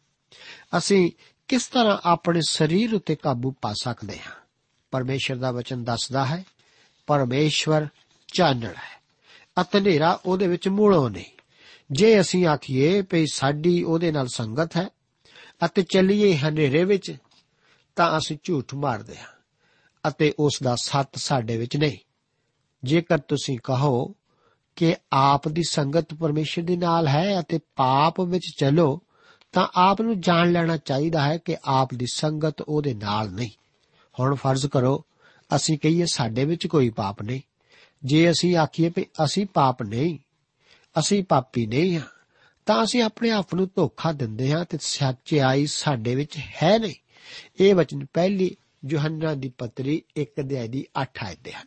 ਅਸੀਂ 0.79 1.11
ਕਿਸ 1.49 1.67
ਤਰ੍ਹਾਂ 1.67 1.99
ਆਪਣੇ 2.05 2.41
ਸਰੀਰ 2.49 2.95
ਉੱਤੇ 2.95 3.17
ਕਾਬੂ 3.17 3.55
ਪਾ 3.63 3.75
ਸਕਦੇ 3.83 4.19
ਹਾਂ? 4.19 4.33
ਪਰਮੇਸ਼ਵਰ 4.91 5.37
ਦਾ 5.37 5.51
ਵਚਨ 5.51 5.85
ਦੱਸਦਾ 5.85 6.27
ਹੈ, 6.27 6.45
ਪਰਮੇਸ਼ਵਰ 7.07 7.87
ਚਾਨਣ 8.35 8.65
ਹੈ 8.65 9.03
ਅਤੇ 9.61 9.79
ਹਨੇਰਾ 9.79 10.21
ਉਹਦੇ 10.27 10.47
ਵਿੱਚ 10.47 10.69
ਮੂਲੋਂ 10.69 11.11
ਨਹੀਂ। 11.11 11.25
ਜੇ 11.91 12.21
ਅਸੀਂ 12.21 12.47
ਆਖੀਏ 12.47 13.03
ਭਈ 13.03 13.27
ਸਾਡੀ 13.33 13.83
ਉਹਦੇ 13.83 14.13
ਨਾਲ 14.13 14.27
ਸੰਗਤ 14.27 14.77
ਹੈ 14.77 14.89
ਅਤੇ 15.65 15.83
ਚੱਲੀਏ 15.83 16.37
ਹਨੇਰੇ 16.37 16.85
ਵਿੱਚ, 16.85 17.17
ਤਾਂ 17.97 18.19
ਅਸੀਂ 18.19 18.39
ਝੂਠ 18.45 18.75
ਮਾਰਦੇ 18.75 19.17
ਹਾਂ 19.17 19.39
ਅਤੇ 20.09 20.35
ਉਸ 20.39 20.59
ਦਾ 20.63 20.77
ਸੱਤ 20.77 21.17
ਸਾਡੇ 21.17 21.57
ਵਿੱਚ 21.57 21.77
ਨਹੀਂ। 21.77 21.99
ਜੇਕਰ 22.85 23.19
ਤੁਸੀਂ 23.19 23.59
ਕਹੋ 23.65 24.15
ਕਿ 24.77 24.97
ਆਪ 25.13 25.49
ਦੀ 25.49 25.63
ਸੰਗਤ 25.63 26.15
ਪਰਮੇਸ਼ਰ 26.15 26.63
ਦੇ 26.63 26.77
ਨਾਲ 26.77 27.09
ਹੈ 27.09 27.41
ਅਤੇ 27.41 27.59
ਪਾਪ 27.77 28.21
ਵਿੱਚ 28.21 28.45
ਚੱਲੋ, 28.59 29.03
ਤਾਂ 29.53 29.69
ਆਪ 29.75 30.03
ਨੂੰ 30.03 30.21
ਜਾਣ 30.21 30.53
ਲੈਣਾ 30.53 30.77
ਚਾਹੀਦਾ 30.77 31.23
ਹੈ 31.23 31.39
ਕਿ 31.39 31.57
ਆਪ 31.65 31.95
ਦੀ 31.95 32.07
ਸੰਗਤ 32.13 32.61
ਉਹਦੇ 32.61 32.95
ਨਾਲ 32.95 33.31
ਨਹੀਂ। 33.31 33.51
ਹੁਣ 34.21 34.35
ਫਰਜ਼ 34.35 34.67
ਕਰੋ, 34.67 35.05
ਅਸੀਂ 35.57 35.79
ਕਹੀਏ 35.79 36.05
ਸਾਡੇ 36.07 36.45
ਵਿੱਚ 36.45 36.67
ਕੋਈ 36.67 36.91
ਪਾਪ 36.91 37.23
ਨਹੀਂ। 37.23 37.41
ਜੇ 38.05 38.31
ਅਸੀਂ 38.31 38.57
ਆਖੀਏ 38.57 38.91
ਕਿ 38.91 39.07
ਅਸੀਂ 39.25 39.47
ਪਾਪ 39.47 39.83
ਨਹੀਂ, 39.83 40.19
ਅਸੀਂ 40.99 41.25
ਪਾਪੀ 41.25 41.67
ਨਹੀਂ 41.67 41.99
ਹਾਂ 41.99 42.18
ਤਾਂ 42.69 42.85
ਅਸੀਂ 42.85 43.03
ਆਪਣੇ 43.03 43.31
ਆਪ 43.31 43.55
ਨੂੰ 43.55 43.71
ਧੋਖਾ 43.77 44.13
ਦਿੰਦੇ 44.13 44.53
ਹਾਂ 44.53 44.65
ਤੇ 44.65 44.79
ਸੱਚਾਈ 44.81 45.67
ਸਾਡੇ 45.67 46.15
ਵਿੱਚ 46.15 46.37
ਹੈ 46.37 46.79
ਨਹੀਂ। 46.79 46.95
ਇਹ 47.61 47.75
ਵਚਨ 47.75 48.07
ਪਹਿਲੀ 48.07 48.57
ਯੋਹੰਨਾ 48.85 49.35
ਦੀ 49.35 49.53
ਪੱਤਰੀ 49.59 50.03
1 50.17 50.33
ਅਧਿਆਇ 50.41 50.69
ਦੀ 50.69 50.87
8 51.03 51.07
ਆਇਤ 51.25 51.39
ਦੇ 51.45 51.53
ਹਨ। 51.53 51.67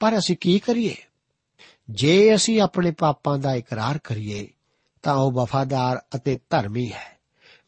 ਪਰ 0.00 0.18
ਅਸੀਂ 0.18 0.36
ਕੀ 0.36 0.58
ਕਰੀਏ? 0.58 0.96
ਜੇ 1.90 2.34
ਅਸੀਂ 2.34 2.60
ਆਪਣੇ 2.60 2.90
ਪਾਪਾਂ 2.90 3.38
ਦਾ 3.38 3.54
ਇਕਰਾਰ 3.54 3.98
ਕਰੀਏ, 3.98 4.48
ਤਾਂ 5.02 5.14
ਉਹ 5.14 5.32
ਵਫਾਦਾਰ 5.32 6.02
ਅਤੇ 6.14 6.38
ਧਰਮੀ 6.50 6.92
ਹੈ। 6.92 7.18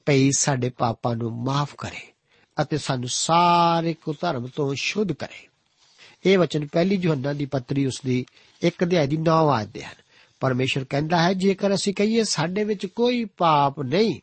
ਭਈ 0.07 0.31
ਸਾਡੇ 0.31 0.69
ਪਾਪਾਂ 0.69 1.17
ਨੂੰ 1.17 1.33
ਮਾਫ 1.33 1.75
ਕਰੇ 1.79 2.13
ਅਤੇ 2.63 2.79
ਸਾਨੂੰ 2.79 3.09
ਸਾਰੇ 3.09 3.95
ਕੁਧਰਮ 3.95 4.47
ਤੋਂ 4.47 4.75
ਸ਼ੁੱਧ 4.75 5.13
ਕਰੇ। 5.13 5.49
ਇਹ 6.27 6.39
ਵਚਨ 6.39 6.67
ਪਹਿਲੀ 6.67 6.97
ਯੋਹੰਨਾ 6.97 7.33
ਦੀ 7.33 7.47
ਪੱਤਰੀ 7.47 7.87
ਉਸ 7.87 8.01
ਦੀ 8.07 8.27
1 8.63 8.73
ਅਧਿਆਇ 8.83 9.07
ਦੀ 9.07 9.17
9 9.17 9.49
ਆਇਤ 9.49 9.69
ਦੇ 9.69 9.83
ਹਨ। 9.83 9.95
ਪਰਮੇਸ਼ਰ 10.41 10.85
ਕਹਿੰਦਾ 10.85 11.23
ਹੈ, 11.23 11.33
ਜੇਕਰ 11.33 11.75
ਅਸੀਂ 11.75 11.95
ਕਹੀਏ 11.95 12.25
ਸਾਡੇ 12.25 12.65
ਵਿੱਚ 12.65 12.87
ਕੋਈ 12.87 13.25
ਪਾਪ 13.25 13.81
ਨਹੀਂ, 13.81 14.21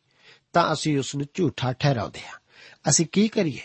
ਤਾਂ 0.53 0.73
ਅਸੀਂ 0.73 0.99
ਉਸ 0.99 1.15
ਨੂੰ 1.15 1.25
ਝੂਠਾ 1.33 1.73
ਠਹਿਰਾਉਂਦੇ 1.73 2.19
ਹਾਂ। 2.19 2.39
ਅਸੀਂ 2.89 3.05
ਕੀ 3.11 3.27
ਕਰੀਏ? 3.27 3.61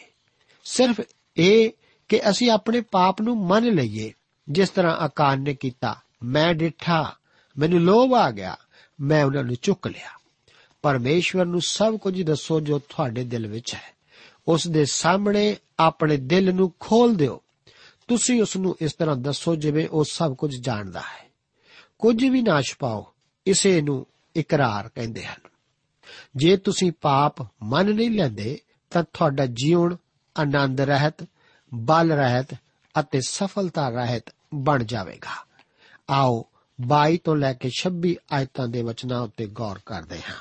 ਸਿਰਫ 0.65 1.01
ਇਹ 1.37 1.71
ਕਿ 2.09 2.31
ਅਸੀਂ 2.31 2.51
ਆਪਣੇ 2.51 2.81
ਪਾਪ 2.81 3.23
ਨੂੰ 3.23 3.47
ਮੰਨ 3.47 3.65
ਲਈਏ। 3.65 4.13
ਜਿਸ 4.49 4.69
ਤਰ੍ਹਾਂ 4.69 4.97
ਆਕਾਨ 4.97 5.41
ਨੇ 5.41 5.55
ਕੀਤਾ, 5.55 5.97
ਮੈਂ 6.23 6.55
ਡਿੱਠਾ, 6.55 7.17
ਮੈਨੂੰ 7.59 7.81
ਲੋਭ 7.81 8.15
ਆ 8.15 8.31
ਗਿਆ, 8.31 8.57
ਮੈਂ 9.01 9.25
ਉਹਨਾਂ 9.25 9.45
ਨੂੰ 9.45 9.57
ਚੁੱਕ 9.63 9.87
ਲਿਆ। 9.87 10.21
ਪਰਮੇਸ਼ਵਰ 10.83 11.45
ਨੂੰ 11.45 11.61
ਸਭ 11.61 11.97
ਕੁਝ 11.97 12.23
ਦੱਸੋ 12.23 12.61
ਜੋ 12.61 12.79
ਤੁਹਾਡੇ 12.79 13.25
ਦਿਲ 13.25 13.47
ਵਿੱਚ 13.47 13.75
ਹੈ। 13.75 14.01
ਉਸ 14.49 14.69
ਦੇ 14.69 14.85
ਸਾਹਮਣੇ 14.85 15.57
ਆਪਣੇ 15.79 16.17
ਦਿਲ 16.17 16.55
ਨੂੰ 16.55 16.73
ਖੋਲ 16.81 17.15
ਦਿਓ। 17.15 17.41
ਤੁਸੀਂ 18.09 18.43
ਉਸ 18.43 18.57
ਨੂੰ 18.57 18.77
ਇਸ 18.81 18.93
ਤਰ੍ਹਾਂ 18.93 19.17
ਦੱਸੋ 19.17 19.57
ਜਿਵੇਂ 19.57 19.89
ਉਹ 19.89 20.05
ਸਭ 20.05 20.35
ਕੁਝ 20.35 20.57
ਜਾਣਦਾ 20.61 21.01
ਹੈ। 21.01 21.30
ਕੁਝ 22.01 22.25
ਵੀ 22.25 22.43
ਨਾ 22.43 22.63
ਛਪਾਓ 22.63 23.13
ਇਸੇ 23.47 23.81
ਨੂੰ 23.81 24.07
ਇਕਰਾਰ 24.37 24.89
ਕਹਿੰਦੇ 24.89 25.25
ਹਨ। 25.25 25.41
ਜੇ 26.37 26.57
ਤੁਸੀਂ 26.57 26.93
ਪਾਪ 27.01 27.43
ਮੰਨ 27.63 27.87
ਨਹੀਂ 27.95 28.11
ਲੈਂਦੇ, 28.11 28.61
ਤਾਂ 28.91 29.05
ਤੁਹਾਡਾ 29.13 29.47
ਜੀਵਨ 29.47 29.97
ਆਨੰਦ 30.39 30.81
ਰਹਿਤ, 30.81 31.27
ਬਲ 31.75 32.13
ਰਹਿਤ 32.13 32.55
ਅਤੇ 33.01 33.21
ਸਫਲਤਾ 33.21 33.89
ਰਹਿਤ 33.89 34.23
ਬਣ 34.55 34.85
ਜਾਵੇਗਾ। 34.85 35.47
ਆਓ 36.11 36.45
22 36.81 37.19
ਤੋਂ 37.19 37.37
ਲੈ 37.37 37.53
ਕੇ 37.53 37.71
26 37.71 38.17
ਆਇਤਾਂ 38.33 38.69
ਦੇ 38.69 38.83
ਵਚਨਾਂ 38.83 39.21
ਉੱਤੇ 39.21 39.47
ਗੌਰ 39.47 39.79
ਕਰਦੇ 39.87 40.19
ਹਾਂ। 40.19 40.37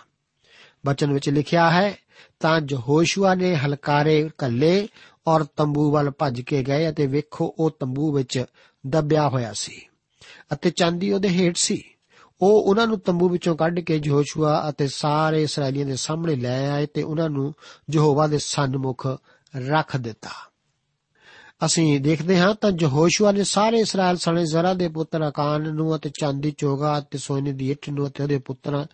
ਵਚਨ 0.85 1.13
ਵਿੱਚ 1.13 1.29
ਲਿਖਿਆ 1.29 1.71
ਹੈ, 1.71 1.97
ਤਾਂ 2.39 2.61
ਯਹੋਸ਼ੂਆ 2.69 3.35
ਨੇ 3.35 3.55
ਹਲਕਾਰੇ 3.55 4.29
ਕੱਲੇ 4.37 4.89
ਔਰ 5.27 5.43
ਤੰਬੂ 5.43 5.91
ਵੱਲ 5.91 6.11
ਭੱਜ 6.11 6.41
ਕੇ 6.41 6.63
ਗਏ 6.63 6.89
ਅਤੇ 6.89 7.07
ਵੇਖੋ 7.07 7.55
ਉਹ 7.59 7.71
ਤੰਬੂ 7.79 8.11
ਵਿੱਚ 8.11 8.45
ਦੱਬਿਆ 8.87 9.29
ਹੋਇਆ 9.29 9.53
ਸੀ। 9.53 9.85
ਅਤੇ 10.53 10.69
ਚਾਂਦੀ 10.69 11.11
ਉਹਦੇ 11.11 11.29
ਹੇਠ 11.29 11.57
ਸੀ। 11.57 11.83
ਉਹ 12.41 12.63
ਉਹਨਾਂ 12.63 12.87
ਨੂੰ 12.87 12.99
ਤੰਬੂ 12.99 13.29
ਵਿੱਚੋਂ 13.29 13.55
ਕੱਢ 13.55 13.79
ਕੇ 13.79 14.01
ਯਹੋਸ਼ੂਆ 14.05 14.69
ਅਤੇ 14.69 14.87
ਸਾਰੇ 14.87 15.43
ਇਸرائیਲੀਆਂ 15.43 15.85
ਦੇ 15.85 15.95
ਸਾਹਮਣੇ 15.95 16.35
ਲੈ 16.35 16.71
ਆਏ 16.71 16.85
ਤੇ 16.85 17.03
ਉਹਨਾਂ 17.03 17.29
ਨੂੰ 17.29 17.53
ਯਹੋਵਾ 17.91 18.27
ਦੇ 18.27 18.37
ਸਨਮੁਖ 18.37 19.07
ਰੱਖ 19.57 19.97
ਦਿੱਤਾ। 19.97 20.29
ਅਸੀਂ 21.65 21.99
ਦੇਖਦੇ 21.99 22.39
ਹਾਂ 22.39 22.55
ਤਾਂ 22.55 22.71
ਯਹੋਸ਼ੂਆ 22.81 23.31
ਨੇ 23.31 23.43
ਸਾਰੇ 23.43 23.77
ਇਸਰਾਇਲ 23.77 24.17
ਸਣੇ 24.17 24.45
ਜ਼ਰਾ 24.45 24.73
ਦੇ 24.73 24.87
ਪੁੱਤਰ 24.87 25.29
ਅਕਾਨ 25.29 25.75
ਨੂੰ 25.75 25.95
ਅਤੇ 25.95 26.09
ਚਾਂਦੀ 26.19 26.51
ਚੋਗਾ 26.51 26.99
ਅਤੇ 26.99 27.17
ਸੋਨੇ 27.17 27.51
ਦੀ 27.51 27.71
ਇੱਟ 27.71 27.89
ਨੂੰ 27.89 28.07
ਅਤੇ 28.07 28.23
ਉਹਦੇ 28.23 28.37
ਪੁੱਤਰਾਂ, 28.39 28.85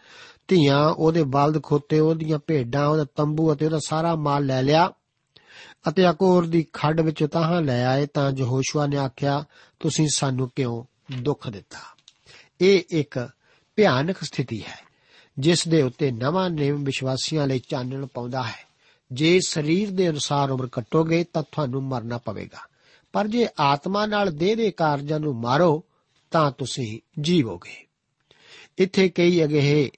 ਧੀਆਂ, 0.47 0.89
ਉਹਦੇ 0.89 1.23
ਬਲਦ 1.23 1.63
ਖੋਤੇ, 1.63 1.99
ਉਹਦੀਆਂ 1.99 2.39
ਭੇਡਾਂ, 2.47 2.88
ਉਹਦਾ 2.88 3.05
ਤੰਬੂ 3.15 3.53
ਅਤੇ 3.53 3.65
ਉਹਦਾ 3.65 3.79
ਸਾਰਾ 3.88 4.15
ਮਾਲ 4.15 4.45
ਲੈ 4.45 4.63
ਲਿਆ 4.63 4.91
ਅਤੇ 5.89 6.09
ਅਕੋਰ 6.09 6.47
ਦੀ 6.47 6.65
ਖੱਡ 6.73 7.01
ਵਿੱਚ 7.01 7.23
ਤਾਹਾਂ 7.23 7.61
ਲੈ 7.61 7.85
ਆਏ 7.85 8.05
ਤਾਂ 8.05 8.31
ਯਹੋਸ਼ੂਆ 8.38 8.88
ਨੇ 8.88 8.97
ਆਖਿਆ, 8.97 9.45
ਤੁਸੀਂ 9.79 10.07
ਸਾਨੂੰ 10.15 10.51
ਕਿਉਂ 10.55 10.94
ਦੁੱਖ 11.11 11.49
ਦਿੱਤਾ। 11.49 11.79
ਇਹ 12.61 12.81
ਇੱਕ 12.89 13.29
ਭਿਆਨਕ 13.75 14.17
ਸਥਿਤੀ 14.23 14.63
ਹੈ, 14.63 14.79
ਜਿਸ 15.39 15.67
ਦੇ 15.67 15.81
ਉੱਤੇ 15.81 16.11
ਨਵਾਂ 16.11 16.49
ਨੇਮ 16.49 16.83
ਵਿਸ਼ਵਾਸੀਆਂ 16.83 17.47
ਲਈ 17.47 17.59
ਚਾਨਣ 17.59 18.05
ਪਾਉਂਦਾ 18.05 18.43
ਹੈ। 18.43 18.65
ਜੇ 19.11 19.39
ਸਰੀਰ 19.47 19.91
ਦੇ 19.91 20.09
ਅਨੁਸਾਰ 20.09 20.51
ਉਮਰ 20.51 20.67
ਕੱਟੋਗੇ 20.67 21.23
ਤਾਂ 21.23 21.43
ਤੁਹਾਨੂੰ 21.43 21.83
ਮਰਨਾ 21.83 22.17
ਪਵੇਗਾ। 22.17 22.67
ਪਰ 23.13 23.27
ਜੇ 23.27 23.47
ਆਤਮਾ 23.59 24.05
ਨਾਲ 24.05 24.37
ਦੇਹ 24.37 24.55
ਦੇ 24.55 24.71
ਕਾਰਜਾਂ 24.71 25.19
ਨੂੰ 25.19 25.35
ਮਾਰੋ, 25.35 25.83
ਤਾਂ 26.31 26.51
ਤੁਸੀਂ 26.51 26.99
ਜੀਵੋਗੇ। 27.21 27.85
ਇੱਥੇ 28.77 29.09
ਕਈ 29.09 29.43
ਅਗੇਹੇ 29.43 29.91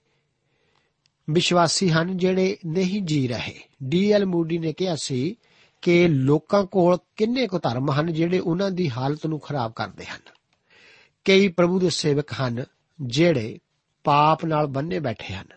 ਵਿਸ਼ਵਾਸੀ 1.30 1.90
ਹਨ 1.90 2.18
ਜਿਹੜੇ 2.18 2.58
ਨਹੀਂ 2.66 3.02
ਜੀ 3.02 3.28
ਰਹੇ। 3.28 3.60
ਡੀਐਲ 3.84 4.26
ਮੂਡੀ 4.26 4.58
ਨੇ 4.58 4.74
ਕਿਹਾ 4.74 4.96
ਸੀ 4.96 5.36
ਕਿ 5.82 6.08
ਲੋਕਾਂ 6.08 6.64
ਕੋਲ 6.64 6.98
ਕਿੰਨੇ 7.16 7.48
ਕੁ 7.48 7.60
ਧਰਮ 7.60 7.92
ਹਨ 7.92 8.14
ਜਿਹੜੇ 8.14 8.40
ਉਹਨਾਂ 8.40 8.72
ਦੀ 8.72 8.90
ਹਾਲਤ 8.90 9.26
ਨੂੰ 9.26 9.40
ਖਰਾਬ 9.40 9.74
ਕਰਦੇ 9.76 10.06
ਹਨ। 10.06 10.22
ਕਈ 11.28 11.48
ਪ੍ਰਭੂ 11.48 11.80
ਦੇ 11.80 11.90
ਸੇਵਕ 11.90 12.32
ਹਨ 12.34 12.66
ਜਿਹੜੇ 13.02 13.60
ਪਾਪ 14.04 14.46
ਨਾਲ 14.46 14.68
ਬੰਨੇ 14.68 15.00
ਬੈਠੇ 15.00 15.34
ਹਨ। 15.34 15.48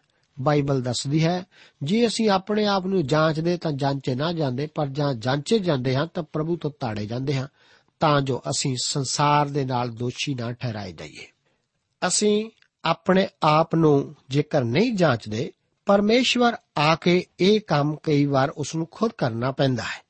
ਬਾਈਬਲ 0.40 0.83
ਦੱਸਦੀ 0.83 1.24
ਹੈ, 1.24 1.44
ਜੇ 1.83 2.06
ਅਸੀਂ 2.06 2.30
ਆਪਣੇ 2.30 2.66
ਆਪ 2.66 2.87
ਨੂੰ 2.87 3.06
ਜਾਂਚਦੇ 3.06 3.56
ਤਾਂ 3.56 3.72
ਜਾਂਚੇ 3.72 4.14
ਨਾ 4.14 4.33
ਜਾਂਦੇ, 4.33 4.66
ਪਰ 4.66 4.87
ਜਾਂ 4.87 5.14
ਜਾਂਚੇ 5.14 5.59
ਜਾਂਦੇ 5.59 5.96
ਹਾਂ 5.96 6.06
ਤਾਂ 6.06 6.22
ਪ੍ਰਭੂ 6.22 6.56
ਤੋਂ 6.56 6.70
ਤਾੜੇ 6.80 7.06
ਜਾਂਦੇ 7.06 7.37
ਹਾਂ। 7.37 7.48
ਤਾਂ 8.00 8.20
ਜੋ 8.20 8.42
ਅਸੀਂ 8.50 8.76
ਸੰਸਾਰ 8.83 9.48
ਦੇ 9.48 9.64
ਨਾਲ 9.64 9.88
ਦੋਸ਼ੀ 9.88 10.35
ਨਾ 10.35 10.52
ਠਹਿਰਾਏ 10.52 10.92
ਜਾਈਏ। 10.92 11.26
ਅਸੀਂ 12.06 12.50
ਆਪਣੇ 12.85 13.28
ਆਪ 13.42 13.74
ਨੂੰ 13.74 14.14
ਜੇਕਰ 14.28 14.64
ਨਹੀਂ 14.64 14.92
ਜਾਂਚਦੇ, 14.92 15.52
ਪਰਮੇਸ਼ਵਰ 15.87 16.56
ਆ 16.78 16.94
ਕੇ 16.94 17.26
ਇਹ 17.40 17.61
ਕੰਮ 17.61 17.96
ਕਈ 18.02 18.26
ਵਾਰ 18.26 18.50
ਉਸ 18.50 18.74
ਨੂੰ 18.74 18.88
ਖੁਦ 18.90 19.12
ਕਰਨਾ 19.18 19.52
ਪੈਂਦਾ 19.52 19.83
ਹੈ 19.83 20.04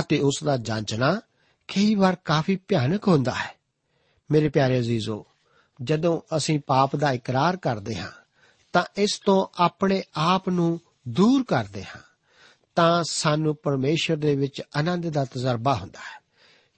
ਅਤੇ 0.00 0.18
ਉਸ 0.18 0.44
ਦਾ 0.44 0.56
ਜਾਂਚਣਾ 0.56 1.20
ਕਈ 1.68 1.94
ਵਾਰ 1.94 2.16
ਕਾਫੀ 2.24 2.56
ਭਿਆਨਕ 2.56 3.08
ਹੁੰਦਾ 3.08 3.32
ਹੈ। 3.32 3.61
ਮੇਰੇ 4.32 4.48
ਪਿਆਰੇ 4.48 4.78
ਅਜ਼ੀਜ਼ੋ, 4.78 5.26
ਜਦੋਂ 5.82 6.20
ਅਸੀਂ 6.36 6.60
ਪਾਪ 6.66 6.96
ਦਾ 6.96 7.12
ਇਕਰਾਰ 7.12 7.56
ਕਰਦੇ 7.56 7.96
ਹਾਂ, 7.96 8.10
ਤਾਂ 8.72 8.84
ਇਸ 8.96 9.20
ਤੋਂ 9.24 9.46
ਆਪਣੇ 9.58 10.02
ਆਪ 10.16 10.48
ਨੂੰ 10.48 10.80
ਦੂਰ 11.08 11.44
ਕਰਦੇ 11.44 11.84
ਹਾਂ, 11.84 12.00
ਤਾਂ 12.74 13.04
ਸਾਨੂੰ 13.04 13.56
ਪਰਮੇਸ਼ਰ 13.56 14.16
ਦੇ 14.16 14.36
ਵਿੱਚ 14.36 14.62
ਆਨੰਦ 14.76 15.08
ਦਾ 15.08 15.24
ਤਜਰਬਾ 15.24 15.74
ਹੁੰਦਾ 15.74 15.98
ਹੈ। 15.98 16.22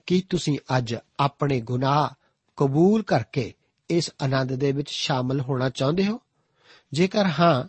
ਕੀ 0.06 0.20
ਤੁਸੀਂ 0.20 0.58
ਅੱਜ 0.78 0.96
ਆਪਣੇ 1.20 1.60
ਗੁਨਾਹ 1.60 2.08
ਕਬੂਲ 2.56 3.02
ਕਰਕੇ 3.02 3.54
ਇਸ 3.90 4.10
ਆਨੰਦ 4.22 4.52
ਦੇ 4.52 4.72
ਵਿੱਚ 4.72 4.90
ਸ਼ਾਮਲ 4.90 5.40
ਹੋਣਾ 5.40 5.68
ਚਾਹੁੰਦੇ 5.68 6.06
ਹੋ? 6.06 6.20
ਜੇਕਰ 6.92 7.26
ਹਾਂ, 7.26 7.68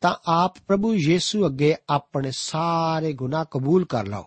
ਤਾਂ 0.00 0.14
ਆਪ 0.26 0.54
ਪ੍ਰਭੂ 0.58 0.94
ਯੀਸੂ 0.94 1.46
ਅੱਗੇ 1.46 1.76
ਆਪਣੇ 1.90 2.30
ਸਾਰੇ 2.30 3.12
ਗੁਨਾਹ 3.12 3.44
ਕਬੂਲ 3.50 3.84
ਕਰ 3.84 4.06
ਲਓ 4.06 4.24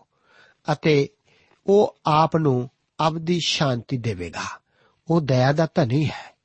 ਅਤੇ 0.72 1.10
ਉਹ 1.68 1.98
ਆਪ 2.06 2.38
ਨੂੰ 2.38 2.70
ਅਬਦੀ 3.08 3.40
ਸ਼ਾਂਤੀ 3.46 3.98
ਦੇਵੇਗਾ। 3.98 4.69
ਉਹ 5.10 5.22
ਦਇਆ 5.22 5.52
ਦਾ 5.52 5.68
ਧਨੀ 5.76 6.06
ਹੈ। 6.06 6.38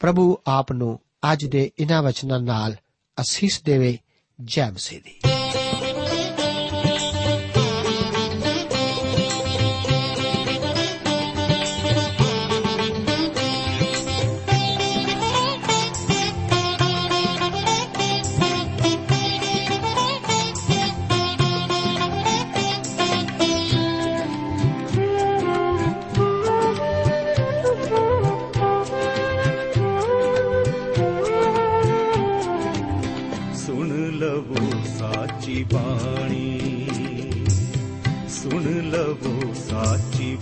ਪ੍ਰਭੂ 0.00 0.38
ਆਪ 0.46 0.72
ਨੂੰ 0.72 1.00
ਅੱਜ 1.32 1.44
ਦੇ 1.44 1.70
ਇਹਨਾਂ 1.78 2.02
ਵਚਨਾਂ 2.02 2.40
ਨਾਲ 2.40 2.76
ਅਸੀਸ 3.20 3.62
ਦੇਵੇ 3.62 3.98
ਜੈ 4.44 4.70
ਮਸੀਹ 4.70 5.00
ਦੀ। 5.04 5.20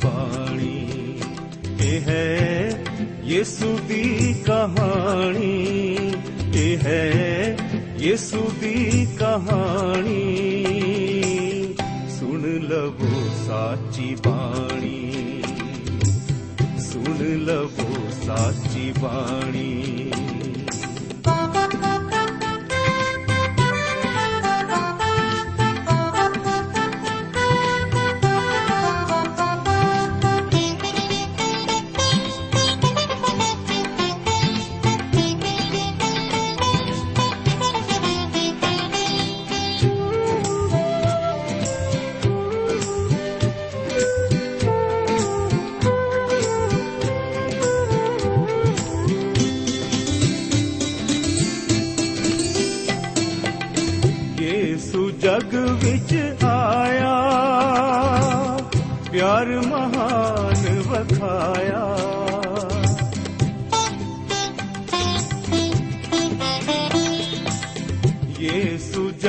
ਬਾਣੀ। 0.05 1.19
ਇਹ 1.81 2.01
ਹੈ 2.01 2.83
ਯਿਸੂ 3.23 3.79
ਦੀ 3.89 4.35
ਕਹਾਣੀ। 4.47 5.97
ਇਹ 6.55 6.79
ਹੈ 6.79 7.57
ਯਿਸੂ 7.99 8.53
ਦੀ 8.61 9.07
ਕਹਾਣੀ। 9.19 10.65
ਸੁਣ 12.21 12.43
ਲਵੋ 12.43 13.29
ਸਾਚੀ 13.47 14.17
ਬਾਣੀ। 14.27 15.43
ਸੁਣ 16.79 17.25
ਲਵੋ 17.25 18.11
ਸਾਚੀ 18.27 18.93
ਬਾਣੀ। 19.01 20.11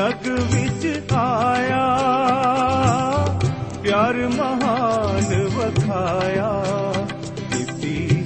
ਜਗ 0.05 0.27
ਵਿੱਚ 0.29 1.13
ਆਇਆ 1.13 1.85
ਪਿਆਰ 3.83 4.15
ਮਹਾਨ 4.27 5.47
ਵਖਾਇਆ 5.47 6.49
ਦਿੱਤੀ 7.51 8.23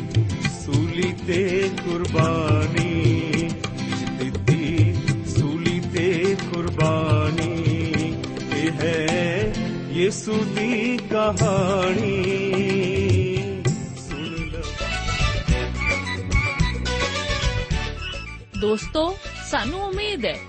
ਸੂਲੀ 0.66 1.14
ਤੇ 1.28 1.70
ਕੁਰਬਾਨੀ 1.84 3.50
ਦਿੱਤੀ 4.20 4.94
ਸੂਲੀ 5.38 5.80
ਤੇ 5.94 6.36
ਕੁਰਬਾਨੀ 6.54 8.14
ਇਹ 8.56 8.72
ਹੈ 8.72 9.54
ਯਿਸੂ 9.92 10.44
ਦੀ 10.56 10.98
ਕਹਾਣੀ 10.98 12.16
ਸੁਣ 14.10 14.36
ਲਓ 14.46 14.64
ਦੋਸਤੋ 18.62 19.16
ਸਾਨੂੰ 19.52 19.82
ਉਮੀਦ 19.82 20.26
ਹੈ 20.26 20.34
ਕਿ 20.34 20.49